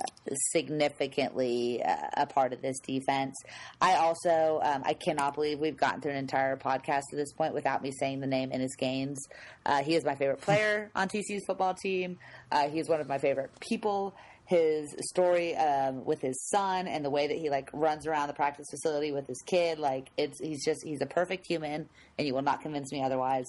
[0.53, 3.35] significantly uh, a part of this defense.
[3.81, 7.55] I also um, I cannot believe we've gotten through an entire podcast to this point
[7.55, 9.19] without me saying the name Innis Gaines.
[9.65, 12.19] Uh, he is my favorite player on TCU's football team.
[12.53, 14.15] Uh, he is one of my favorite people
[14.51, 18.35] his story um, with his son and the way that he like runs around the
[18.35, 21.89] practice facility with his kid like it's he's just he's a perfect human
[22.19, 23.47] and you will not convince me otherwise.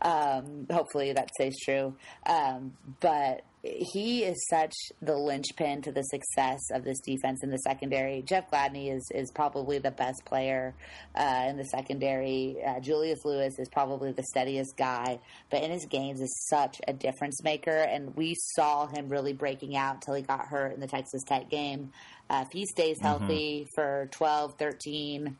[0.00, 1.96] Um, hopefully that stays true.
[2.24, 7.58] Um, but he is such the linchpin to the success of this defense in the
[7.58, 8.22] secondary.
[8.22, 10.74] Jeff Gladney is, is probably the best player
[11.14, 12.56] uh, in the secondary.
[12.66, 15.18] Uh, Julius Lewis is probably the steadiest guy,
[15.50, 17.76] but Innis Gaines is such a difference maker.
[17.76, 21.48] And we saw him really breaking out until he got hurt in the Texas Tech
[21.48, 21.90] game.
[22.28, 25.36] Uh, if he stays healthy for 12, 13,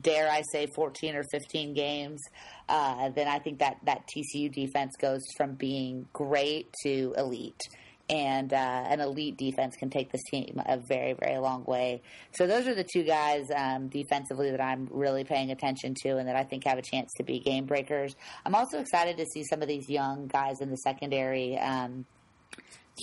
[0.00, 2.20] dare I say 14 or 15 games,
[2.68, 7.60] uh, then I think that that TCU defense goes from being great to elite.
[8.08, 12.02] And uh, an elite defense can take this team a very, very long way.
[12.32, 16.26] So those are the two guys um, defensively that I'm really paying attention to, and
[16.26, 18.16] that I think have a chance to be game breakers.
[18.44, 21.56] I'm also excited to see some of these young guys in the secondary.
[21.56, 22.04] Um,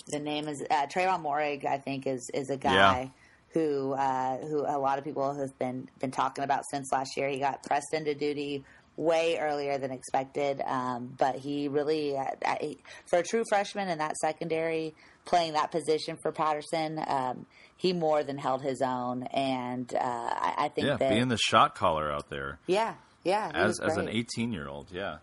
[0.07, 1.65] the name is uh, Trevon Moehrig.
[1.65, 3.11] I think is is a guy
[3.49, 7.29] who uh, who a lot of people have been been talking about since last year.
[7.29, 8.63] He got pressed into duty
[8.95, 12.25] way earlier than expected, um, but he really uh,
[12.59, 12.79] he-
[13.09, 14.95] for a true freshman in that secondary
[15.25, 16.99] playing that position for Patterson.
[17.07, 17.45] Um,
[17.75, 21.37] he more than held his own, and uh, I, I think Yeah, that being the
[21.37, 22.59] shot caller out there.
[22.65, 24.89] yeah, yeah, as as an 18 year old.
[24.91, 25.17] Yeah,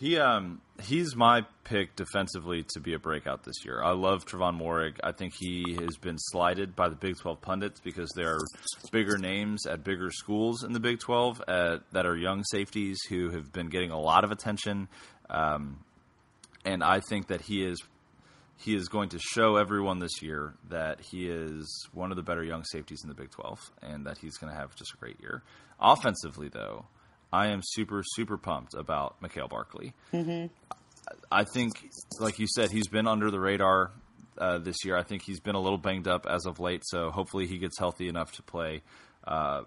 [0.00, 3.82] he um he's my pick defensively to be a breakout this year.
[3.82, 4.94] I love Trevon Moehrig.
[5.04, 8.40] I think he has been slighted by the Big 12 pundits because there are
[8.90, 13.28] bigger names at bigger schools in the Big 12 at, that are young safeties who
[13.30, 14.88] have been getting a lot of attention.
[15.28, 15.80] Um,
[16.64, 17.78] and I think that he is
[18.56, 22.42] he is going to show everyone this year that he is one of the better
[22.42, 25.20] young safeties in the Big 12 and that he's going to have just a great
[25.20, 25.42] year.
[25.78, 26.86] Offensively, though,
[27.32, 29.92] I am super, super pumped about Mikhail Barkley.
[30.12, 30.46] Mm-hmm.
[31.30, 33.92] I think, like you said, he's been under the radar
[34.38, 34.96] uh, this year.
[34.96, 37.78] I think he's been a little banged up as of late, so hopefully he gets
[37.78, 38.82] healthy enough to play
[39.26, 39.62] uh,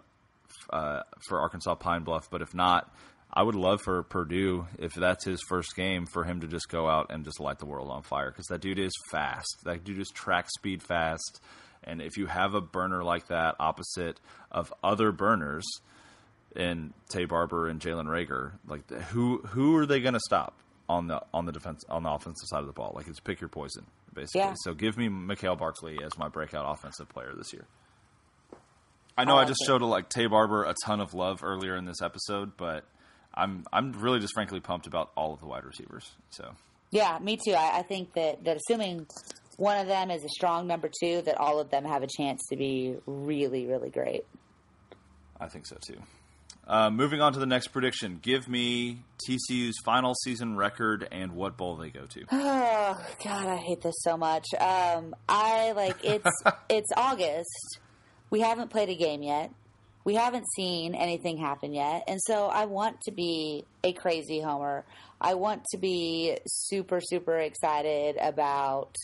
[0.70, 2.30] uh, for Arkansas Pine Bluff.
[2.30, 2.94] But if not,
[3.34, 6.88] I would love for Purdue, if that's his first game, for him to just go
[6.88, 9.58] out and just light the world on fire because that dude is fast.
[9.64, 11.42] That dude is track speed fast,
[11.84, 14.20] And if you have a burner like that opposite
[14.52, 15.66] of other burners
[16.56, 18.54] in Taye Barber and Jalen Reagor.
[18.68, 20.56] like who who are they going to stop
[20.90, 22.94] on the on the defense on the offensive side of the ball?
[22.96, 24.42] Like it's pick your poison basically.
[24.42, 24.54] Yeah.
[24.64, 27.66] So give me Mikhail Barkley as my breakout offensive player this year.
[29.18, 29.66] I know I I, just it.
[29.66, 32.84] showed like Taye Barber a ton of love earlier in this episode, but
[33.34, 36.12] I'm I'm really just frankly pumped about all of the wide receivers.
[36.30, 36.54] So
[36.92, 37.54] Yeah, me too.
[37.54, 39.08] I, I think that, that assuming
[39.58, 42.42] one of them is a strong number two, that all of them have a chance
[42.50, 44.26] to be really, really great.
[45.40, 46.00] I think so too.
[46.66, 48.20] Uh, moving on to the next prediction.
[48.22, 52.26] Give me TCU's final season record and what bowl they go to.
[52.32, 54.46] Oh God, I hate this so much.
[54.60, 56.30] Um, I like it's
[56.70, 57.80] it's August.
[58.30, 59.52] We haven't played a game yet.
[60.06, 64.84] We haven't seen anything happen yet, and so I want to be a crazy homer.
[65.20, 68.96] I want to be super super excited about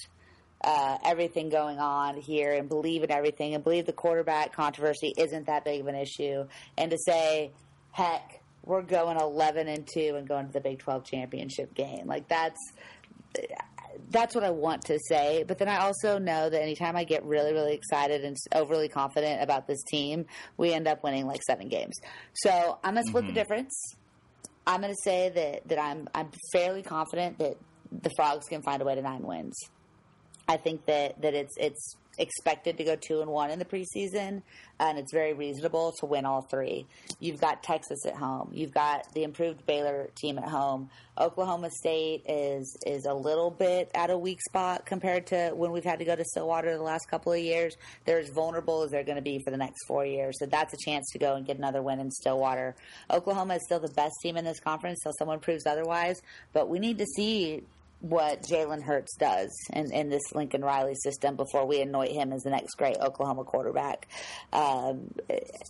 [0.64, 5.48] uh, everything going on here and believe in everything and believe the quarterback controversy isn't
[5.48, 6.46] that big of an issue
[6.78, 7.52] and to say,
[7.92, 12.06] heck, we're going 11 and 2 and going to the Big 12 championship game.
[12.06, 12.60] Like that's
[14.12, 15.44] that's what I want to say.
[15.48, 19.42] But then I also know that anytime I get really, really excited and overly confident
[19.42, 20.26] about this team,
[20.58, 21.96] we end up winning like seven games.
[22.34, 23.96] So I'm gonna split the difference.
[24.66, 27.58] I'm gonna say that that I'm I'm fairly confident that
[27.92, 29.58] the frogs can find a way to nine wins.
[30.50, 34.42] I think that, that it's it's expected to go two and one in the preseason,
[34.80, 36.88] and it's very reasonable to win all three.
[37.20, 38.50] You've got Texas at home.
[38.52, 40.90] You've got the improved Baylor team at home.
[41.20, 45.84] Oklahoma State is is a little bit at a weak spot compared to when we've
[45.84, 47.78] had to go to Stillwater the last couple of years.
[48.06, 50.36] They're as vulnerable as they're going to be for the next four years.
[50.40, 52.76] So that's a chance to go and get another win in Stillwater.
[53.12, 56.20] Oklahoma is still the best team in this conference until someone proves otherwise.
[56.54, 57.66] But we need to see
[58.02, 62.44] what Jalen Hurts does in, in this Lincoln Riley system before we anoint him as
[62.44, 64.08] the next great Oklahoma quarterback.
[64.54, 65.12] Um,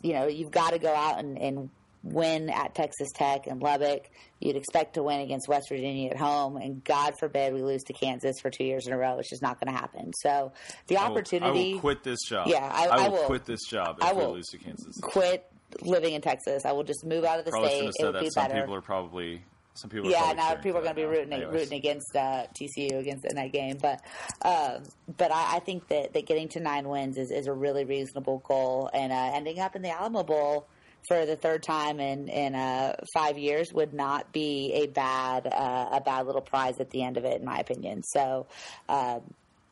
[0.03, 1.69] you know, you've got to go out and, and
[2.03, 4.09] win at Texas Tech and Lubbock.
[4.39, 7.93] You'd expect to win against West Virginia at home, and God forbid we lose to
[7.93, 9.17] Kansas for two years in a row.
[9.19, 10.11] It's just not going to happen.
[10.21, 10.53] So
[10.87, 12.47] the I will- opportunity I will quit this job.
[12.47, 14.57] Yeah, I- I I will, will- quit this job if I we will lose to
[14.57, 14.97] Kansas.
[15.01, 15.45] quit
[15.81, 16.63] living in Texas.
[16.65, 17.77] I will just move out of the Probably state.
[17.79, 18.29] shouldn't It have would said be.
[18.29, 18.61] Some better.
[18.61, 19.41] people are probably
[19.79, 20.09] some people.
[20.09, 21.33] Yeah, now people are going to be rooting.
[21.33, 21.53] Anyways.
[21.53, 24.01] rooting against uh, TCU against in that game, but
[24.41, 24.83] um,
[25.17, 28.43] but I, I think that, that getting to nine wins is, is a really reasonable
[28.47, 30.67] goal, and uh, ending up in the Alamo Bowl
[31.07, 35.89] for the third time in in uh, five years would not be a bad uh,
[35.93, 38.03] a bad little prize at the end of it, in my opinion.
[38.03, 38.47] So.
[38.87, 39.21] Um,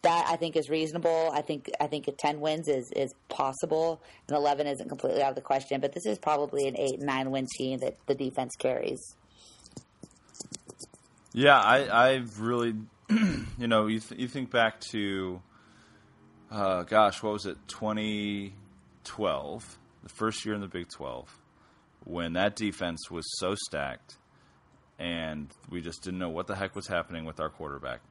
[0.03, 1.31] that I think is reasonable.
[1.33, 5.29] I think I think a ten wins is is possible, and eleven isn't completely out
[5.29, 5.81] of the question.
[5.81, 9.01] But this is probably an eight nine win team that the defense carries.
[11.37, 12.73] Yeah, I, I've really,
[13.11, 15.39] you know, you, th- you think back to,
[16.49, 21.31] uh, gosh, what was it, 2012, the first year in the Big 12,
[22.05, 24.17] when that defense was so stacked
[24.97, 28.01] and we just didn't know what the heck was happening with our quarterback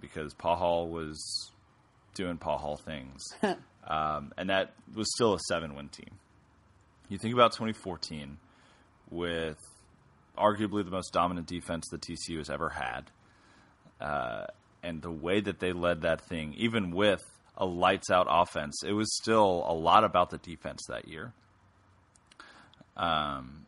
[0.00, 1.50] because Pachall was
[2.14, 3.20] doing Pachall things.
[3.84, 6.20] um, and that was still a seven win team.
[7.08, 8.38] You think about 2014
[9.10, 9.58] with
[10.36, 13.10] arguably the most dominant defense that TCU has ever had.
[14.00, 14.46] Uh,
[14.82, 17.22] and the way that they led that thing, even with
[17.56, 21.32] a lights out offense, it was still a lot about the defense that year.
[22.96, 23.66] Um,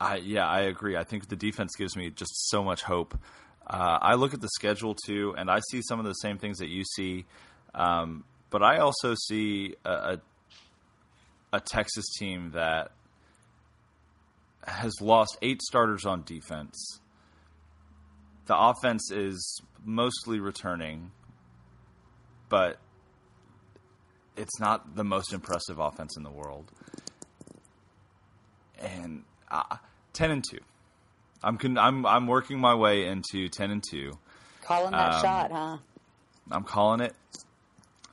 [0.00, 0.96] I yeah, I agree.
[0.96, 3.16] I think the defense gives me just so much hope.
[3.66, 6.58] Uh, I look at the schedule too, and I see some of the same things
[6.58, 7.24] that you see,
[7.74, 10.20] um, but I also see a, a,
[11.52, 12.90] a Texas team that
[14.66, 17.00] has lost eight starters on defense.
[18.46, 21.12] The offense is mostly returning,
[22.48, 22.78] but
[24.36, 26.70] it's not the most impressive offense in the world.
[28.80, 29.76] And uh,
[30.12, 30.58] ten and two,
[31.42, 34.18] I'm con- I'm I'm working my way into ten and two.
[34.62, 35.76] Calling that Um, shot, huh?
[36.50, 37.14] I'm calling it,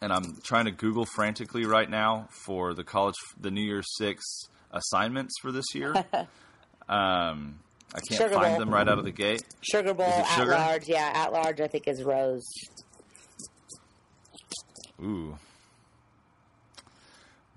[0.02, 4.24] and I'm trying to Google frantically right now for the college, the New Year's Six
[4.72, 5.93] assignments for this year.
[6.89, 7.59] um,
[7.93, 8.59] I can't Sugar find Bowl.
[8.59, 9.43] them right out of the gate.
[9.61, 10.51] Sugar Bowl at sugar?
[10.51, 11.59] large, yeah, at large.
[11.59, 12.45] I think is Rose.
[15.01, 15.38] Ooh.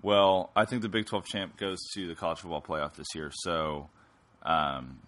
[0.01, 3.31] Well, I think the Big 12 champ goes to the college football playoff this year.
[3.33, 3.89] So,
[4.43, 4.99] um,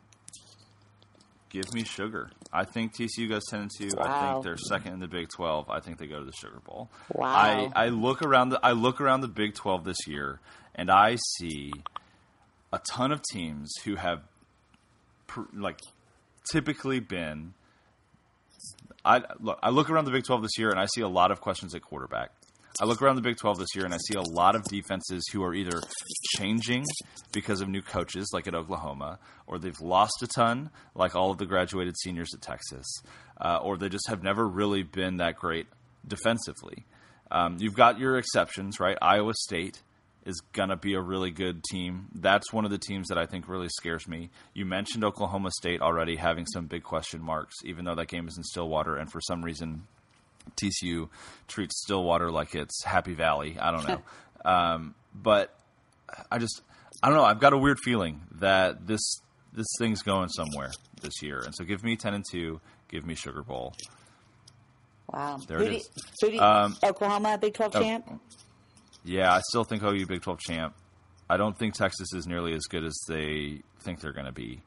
[1.50, 2.30] give me sugar.
[2.52, 3.90] I think TCU goes 10 and 2.
[3.98, 5.68] I think they're second in the Big 12.
[5.68, 6.90] I think they go to the Sugar Bowl.
[7.12, 7.26] Wow.
[7.26, 10.40] I, I look around the I look around the Big 12 this year
[10.74, 11.72] and I see
[12.72, 14.22] a ton of teams who have
[15.52, 15.80] like
[16.50, 17.54] typically been
[19.04, 21.30] I look I look around the Big 12 this year and I see a lot
[21.30, 22.30] of questions at quarterback.
[22.80, 25.28] I look around the Big 12 this year and I see a lot of defenses
[25.32, 25.80] who are either
[26.36, 26.84] changing
[27.32, 31.38] because of new coaches, like at Oklahoma, or they've lost a ton, like all of
[31.38, 32.84] the graduated seniors at Texas,
[33.40, 35.68] uh, or they just have never really been that great
[36.06, 36.84] defensively.
[37.30, 38.98] Um, you've got your exceptions, right?
[39.00, 39.80] Iowa State
[40.24, 42.06] is going to be a really good team.
[42.14, 44.30] That's one of the teams that I think really scares me.
[44.54, 48.36] You mentioned Oklahoma State already having some big question marks, even though that game is
[48.36, 49.82] in Stillwater, and for some reason,
[50.56, 51.08] TCU
[51.48, 53.58] treats Stillwater like it's Happy Valley.
[53.58, 54.02] I don't know.
[54.50, 55.54] um, but
[56.30, 56.62] I just,
[57.02, 57.24] I don't know.
[57.24, 59.20] I've got a weird feeling that this
[59.52, 61.40] this thing's going somewhere this year.
[61.40, 63.72] And so give me 10 and 2, give me Sugar Bowl.
[65.12, 65.38] Wow.
[65.46, 65.90] There Who it is.
[66.20, 68.20] who do you- Um, Oklahoma Big 12 oh, champ?
[69.05, 70.74] Yeah, I still think OU Big 12 champ.
[71.28, 74.62] I don't think Texas is nearly as good as they think they're going to be.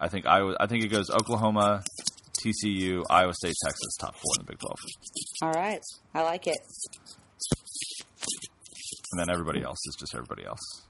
[0.00, 0.56] I think Iowa.
[0.60, 1.82] I think it goes Oklahoma,
[2.40, 4.76] TCU, Iowa State, Texas, top four in the Big 12,
[5.42, 5.80] All right.
[6.14, 6.56] I like it.
[9.12, 10.84] and then everybody else is just everybody else.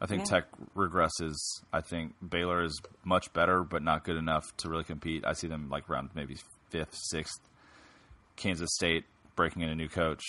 [0.00, 0.40] I think Yeah.
[0.40, 0.44] Tech
[0.74, 1.36] regresses.
[1.72, 5.24] I think Baylor is much better, but not good enough to really compete.
[5.24, 6.36] I see them like around maybe
[6.70, 7.38] fifth, sixth.
[8.34, 9.04] Kansas State
[9.36, 10.24] breaking in a new coach.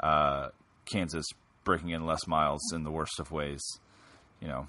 [0.00, 0.48] Uh,
[0.84, 1.26] Kansas
[1.64, 3.62] breaking in Les Miles in the worst of ways.
[4.40, 4.66] You know,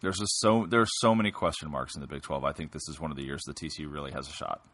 [0.00, 2.44] there's just so there's so many question marks in the Big 12.
[2.44, 4.64] I think this is one of the years the TCU really has a shot.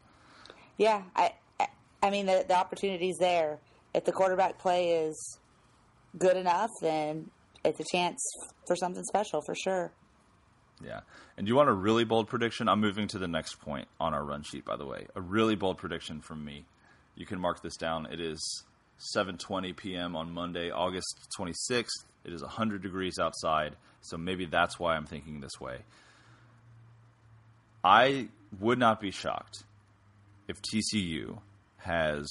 [0.77, 1.67] Yeah, I, I-
[2.01, 3.59] I mean the the opportunity's there.
[3.93, 5.39] If the quarterback play is
[6.17, 7.29] good enough, then
[7.63, 8.19] it's a chance
[8.67, 9.91] for something special for sure.
[10.83, 11.01] Yeah.
[11.37, 12.67] And do you want a really bold prediction?
[12.67, 15.07] I'm moving to the next point on our run sheet, by the way.
[15.15, 16.65] A really bold prediction from me.
[17.15, 18.07] You can mark this down.
[18.11, 18.63] It is
[19.15, 20.15] 7:20 p.m.
[20.15, 21.87] on Monday, August 26th.
[22.25, 25.79] It is 100 degrees outside, so maybe that's why I'm thinking this way.
[27.83, 29.63] I would not be shocked
[30.47, 31.39] if TCU
[31.77, 32.27] has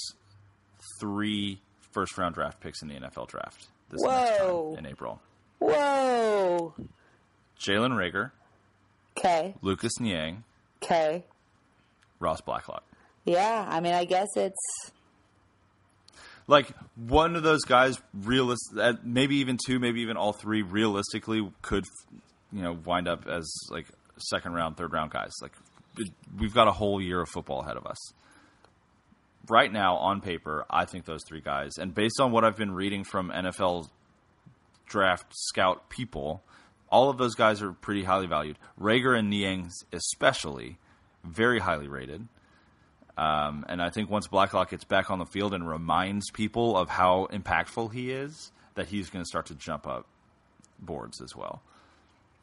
[1.00, 1.60] three
[1.92, 4.70] first round draft picks in the NFL draft this next Whoa.
[4.74, 5.20] time in April.
[5.58, 6.74] Whoa.
[7.60, 8.30] Jalen Reagor,
[9.16, 9.54] Okay.
[9.60, 10.42] Lucas Niang,
[10.82, 11.24] Okay.
[12.18, 12.82] Ross Blacklock.
[13.24, 13.66] Yeah.
[13.68, 14.90] I mean, I guess it's
[16.48, 21.48] Like one of those guys, realist, uh, maybe even two, maybe even all three, realistically
[21.62, 21.84] could,
[22.52, 23.86] you know, wind up as like
[24.18, 25.32] second round, third round guys.
[25.40, 25.52] Like
[26.38, 27.98] we've got a whole year of football ahead of us.
[29.48, 32.72] Right now, on paper, I think those three guys, and based on what I've been
[32.72, 33.88] reading from NFL
[34.86, 36.42] draft scout people,
[36.90, 38.56] all of those guys are pretty highly valued.
[38.80, 40.78] Reagor and Niang, especially,
[41.24, 42.28] very highly rated.
[43.16, 46.88] Um, and I think once Blacklock gets back on the field and reminds people of
[46.88, 50.06] how impactful he is, that he's going to start to jump up
[50.78, 51.62] boards as well.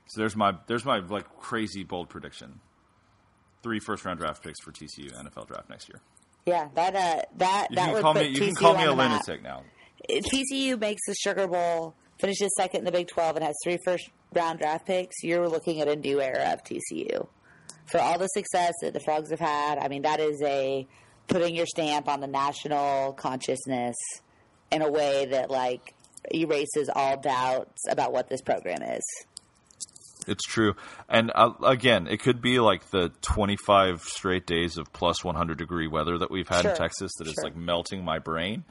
[0.07, 2.59] So there's my there's my like crazy bold prediction.
[3.63, 6.01] Three first round draft picks for TCU NFL draft next year.
[6.45, 8.93] yeah that uh that You that can would call me you can call me a
[8.93, 9.63] lunatic now.
[10.09, 14.09] TCU makes the Sugar Bowl, finishes second in the Big 12, and has three first
[14.34, 17.28] round draft picks, you're looking at a new era of TCU.
[17.92, 20.88] For all the success that the Frogs have had, I mean, that is a
[21.28, 23.96] putting your stamp on the national consciousness
[24.72, 25.96] in a way that, like,
[26.32, 29.04] erases all doubts about what this program is.
[30.28, 30.76] It's true,
[31.08, 35.88] and uh, again, it could be like the 25 straight days of plus 100 degree
[35.88, 37.46] weather that we've had Sure, in Texas that is sure.
[37.46, 38.64] like melting my brain.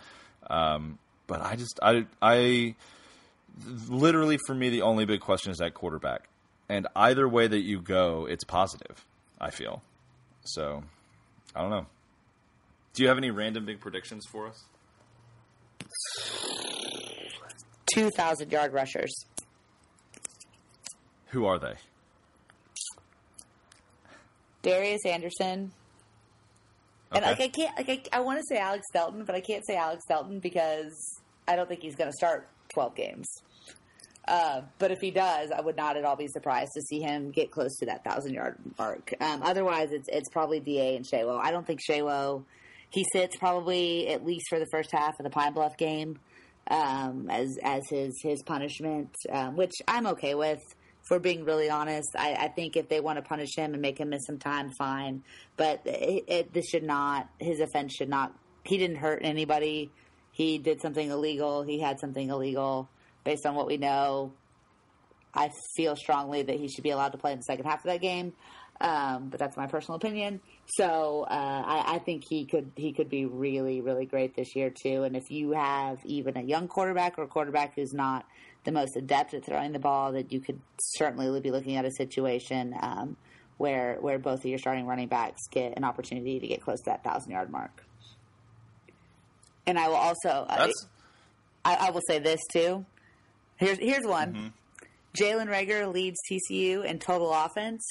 [0.49, 2.77] Um, but I just, I, I,
[3.89, 6.29] literally for me, the only big question is that quarterback,
[6.69, 9.05] and either way that you go, it's positive.
[9.41, 9.83] I feel
[10.45, 10.83] so.
[11.55, 11.87] I don't know.
[12.95, 14.65] Do you have any random big predictions for us?
[17.95, 19.15] 2,000 yard rushers.
[21.29, 21.75] Who are they?
[24.63, 25.73] Darius Anderson.
[27.13, 29.67] And like I can't like I, I want to say Alex Delton, but I can't
[29.67, 30.93] say Alex Delton because
[31.47, 33.27] I don't think he's going to start twelve games.
[34.29, 37.31] Uh, but if he does, I would not at all be surprised to see him
[37.31, 39.15] get close to that thousand yard mark.
[39.21, 41.41] Um, otherwise, it's it's probably Da and Shaylo.
[41.43, 42.45] I don't think Shaylo.
[42.91, 46.19] He sits probably at least for the first half of the Pine Bluff game
[46.71, 50.61] um, as as his his punishment, um, which I'm okay with.
[51.05, 53.97] For being really honest, I, I think if they want to punish him and make
[53.99, 55.23] him miss some time, fine.
[55.57, 57.31] But it, it, this should not.
[57.41, 58.35] His offense should not.
[58.65, 59.91] He didn't hurt anybody.
[60.33, 61.63] He did something illegal.
[61.63, 62.91] He had something illegal.
[63.25, 64.33] Based on what we know,
[65.35, 67.91] I feel strongly that he should be allowed to play in the second half of
[67.91, 68.33] that game.
[68.81, 70.41] Um, but that's my personal opinion.
[70.67, 71.35] So uh,
[71.67, 75.03] I, I think he could he could be really really great this year too.
[75.03, 78.25] And if you have even a young quarterback or a quarterback who's not
[78.65, 81.91] the most adept at throwing the ball, that you could certainly be looking at a
[81.91, 83.17] situation um,
[83.57, 86.91] where where both of your starting running backs get an opportunity to get close to
[86.91, 87.85] that thousand yard mark.
[89.67, 90.73] And I will also, I,
[91.65, 92.87] I will say this too.
[93.59, 94.33] Here's here's one.
[94.35, 94.47] Mm-hmm.
[95.21, 97.85] Jalen Reagor leads TCU in total offense.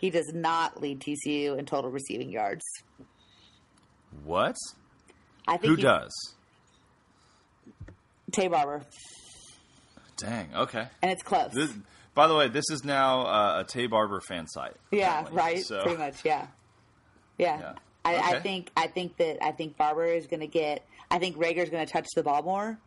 [0.00, 2.64] He does not lead TCU in total receiving yards.
[4.24, 4.56] what?
[5.46, 6.12] I think Who he- does?
[8.32, 8.82] Taye Barber,
[10.18, 10.54] Dang.
[10.54, 10.86] Okay.
[11.02, 11.50] and it's close.
[11.52, 11.72] This,
[12.14, 14.74] by the way, this is now uh, a Taye Barber fan site.
[14.90, 15.36] yeah, apparently.
[15.38, 15.64] right.
[15.64, 16.24] So, Pretty much.
[16.24, 16.46] Yeah,
[17.38, 17.58] yeah.
[17.58, 17.72] Yeah.
[18.04, 20.84] I, I think I think that I think Barber is going to get.
[21.10, 22.78] I think Reagor is going to touch the ball more,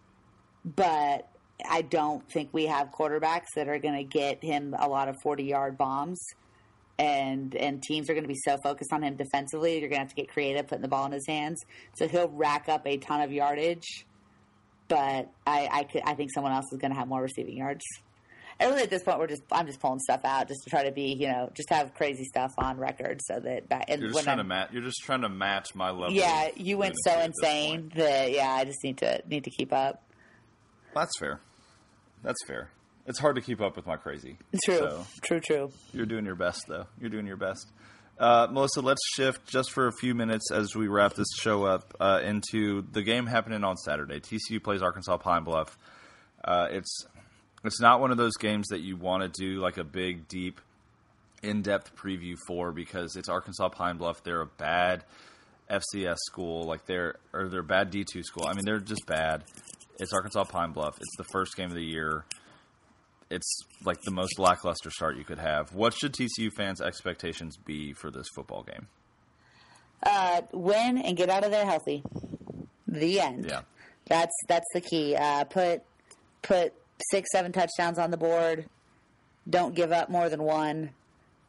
[0.63, 1.27] but
[1.69, 5.15] I don't think we have quarterbacks that are going to get him a lot of
[5.23, 6.23] forty yard bombs.
[6.99, 10.05] And and teams are going to be so focused on him defensively, you're going to
[10.05, 11.59] have to get creative putting the ball in his hands.
[11.95, 14.05] So he'll rack up a ton of yardage,
[14.87, 17.83] but I I, could, I think someone else is going to have more receiving yards.
[18.59, 20.83] And really, at this point, we're just I'm just pulling stuff out just to try
[20.83, 24.11] to be you know just have crazy stuff on record so that back and You're
[24.11, 24.69] just trying I'm- to match.
[24.71, 26.11] You're just trying to match my level.
[26.11, 29.45] yeah, you went so lunacy at this insane that yeah, I just need to need
[29.45, 30.03] to keep up.
[30.93, 31.39] That's fair.
[32.23, 32.69] That's fair.
[33.07, 34.37] It's hard to keep up with my crazy.
[34.63, 35.71] True, So true, true.
[35.93, 36.85] you're doing your best, though.
[36.99, 37.67] You're doing your best.
[38.19, 41.95] Uh, Melissa, let's shift just for a few minutes as we wrap this show up
[41.99, 44.19] uh, into the game happening on Saturday.
[44.19, 45.75] TCU plays Arkansas Pine Bluff.
[46.43, 47.05] Uh, it's
[47.63, 50.61] it's not one of those games that you want to do like a big, deep,
[51.41, 54.23] in-depth preview for because it's Arkansas Pine Bluff.
[54.23, 55.03] They're a bad
[55.69, 58.45] FCS school, like they're or they're a bad D two school.
[58.45, 59.43] I mean, they're just bad.
[60.01, 60.97] It's Arkansas Pine Bluff.
[60.99, 62.25] It's the first game of the year.
[63.29, 65.75] It's like the most lackluster start you could have.
[65.75, 68.87] What should TCU fans' expectations be for this football game?
[70.01, 72.01] Uh, win and get out of there healthy.
[72.87, 73.45] The end.
[73.47, 73.61] Yeah.
[74.07, 75.15] That's that's the key.
[75.15, 75.83] Uh, put
[76.41, 76.73] put
[77.11, 78.65] six, seven touchdowns on the board.
[79.47, 80.89] Don't give up more than one.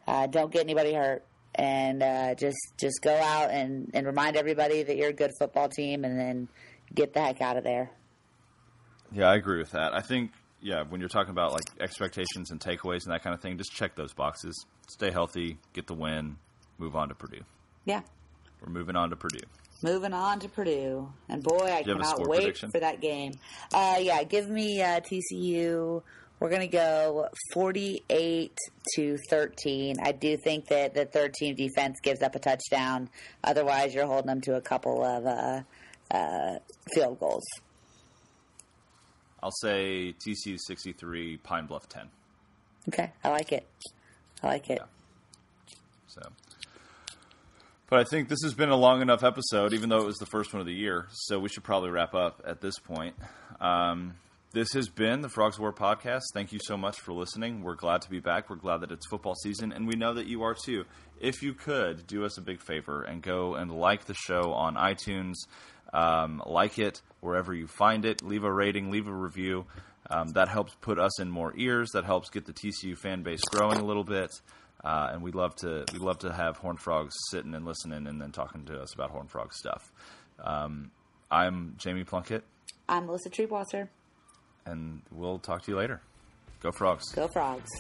[0.07, 1.25] Uh, don't get anybody hurt,
[1.55, 5.71] and uh, just just go out and, and remind everybody that you're a good football
[5.71, 6.49] team, and then
[6.95, 7.91] get the heck out of there.
[9.15, 9.95] Yeah, I agree with that.
[9.95, 13.41] I think yeah, when you're talking about like expectations and takeaways and that kind of
[13.41, 14.65] thing, just check those boxes.
[14.89, 16.37] Stay healthy, get the win,
[16.79, 17.43] move on to Purdue.
[17.85, 18.03] Yeah.
[18.61, 19.39] We're moving on to Purdue.
[19.83, 22.71] Moving on to Purdue, and boy, I Do you have a cannot wait prediction?
[22.71, 23.33] for that game.
[23.75, 26.01] Uh, yeah, give me uh, TCU.
[26.39, 28.57] We're gonna go forty-eight
[28.95, 29.97] to thirteen.
[30.01, 33.09] I do think that the third team defense gives up a touchdown.
[33.43, 35.63] Otherwise, you're holding them to a couple of uh,
[36.17, 36.59] uh,
[36.95, 37.45] field goals.
[39.43, 42.09] I'll say TCU 63, Pine Bluff 10.
[42.89, 43.67] Okay, I like it.
[44.43, 44.79] I like it.
[44.81, 45.75] Yeah.
[46.07, 46.21] So,
[47.89, 50.27] but I think this has been a long enough episode, even though it was the
[50.27, 51.07] first one of the year.
[51.13, 53.15] So we should probably wrap up at this point.
[53.61, 54.15] Um,
[54.53, 56.23] this has been the Frogs War podcast.
[56.35, 57.63] Thank you so much for listening.
[57.63, 58.51] We're glad to be back.
[58.51, 60.85] We're glad that it's football season, and we know that you are too.
[61.21, 64.75] If you could do us a big favor and go and like the show on
[64.75, 65.37] iTunes,
[65.93, 69.67] um, like it wherever you find it, leave a rating, leave a review.
[70.11, 71.91] Um, that helps put us in more ears.
[71.95, 74.31] That helps get the TCU fan base growing a little bit.
[74.85, 78.21] Uh, and we love to we love to have Horn Frogs sitting and listening and
[78.21, 79.93] then talking to us about Horn Frog stuff.
[80.43, 80.91] Um,
[81.31, 82.43] I'm Jamie Plunkett,
[82.89, 83.89] I'm Melissa Triebwasser.
[84.67, 86.01] and we'll talk to you later.
[86.61, 87.13] Go Frogs!
[87.13, 87.71] Go Frogs.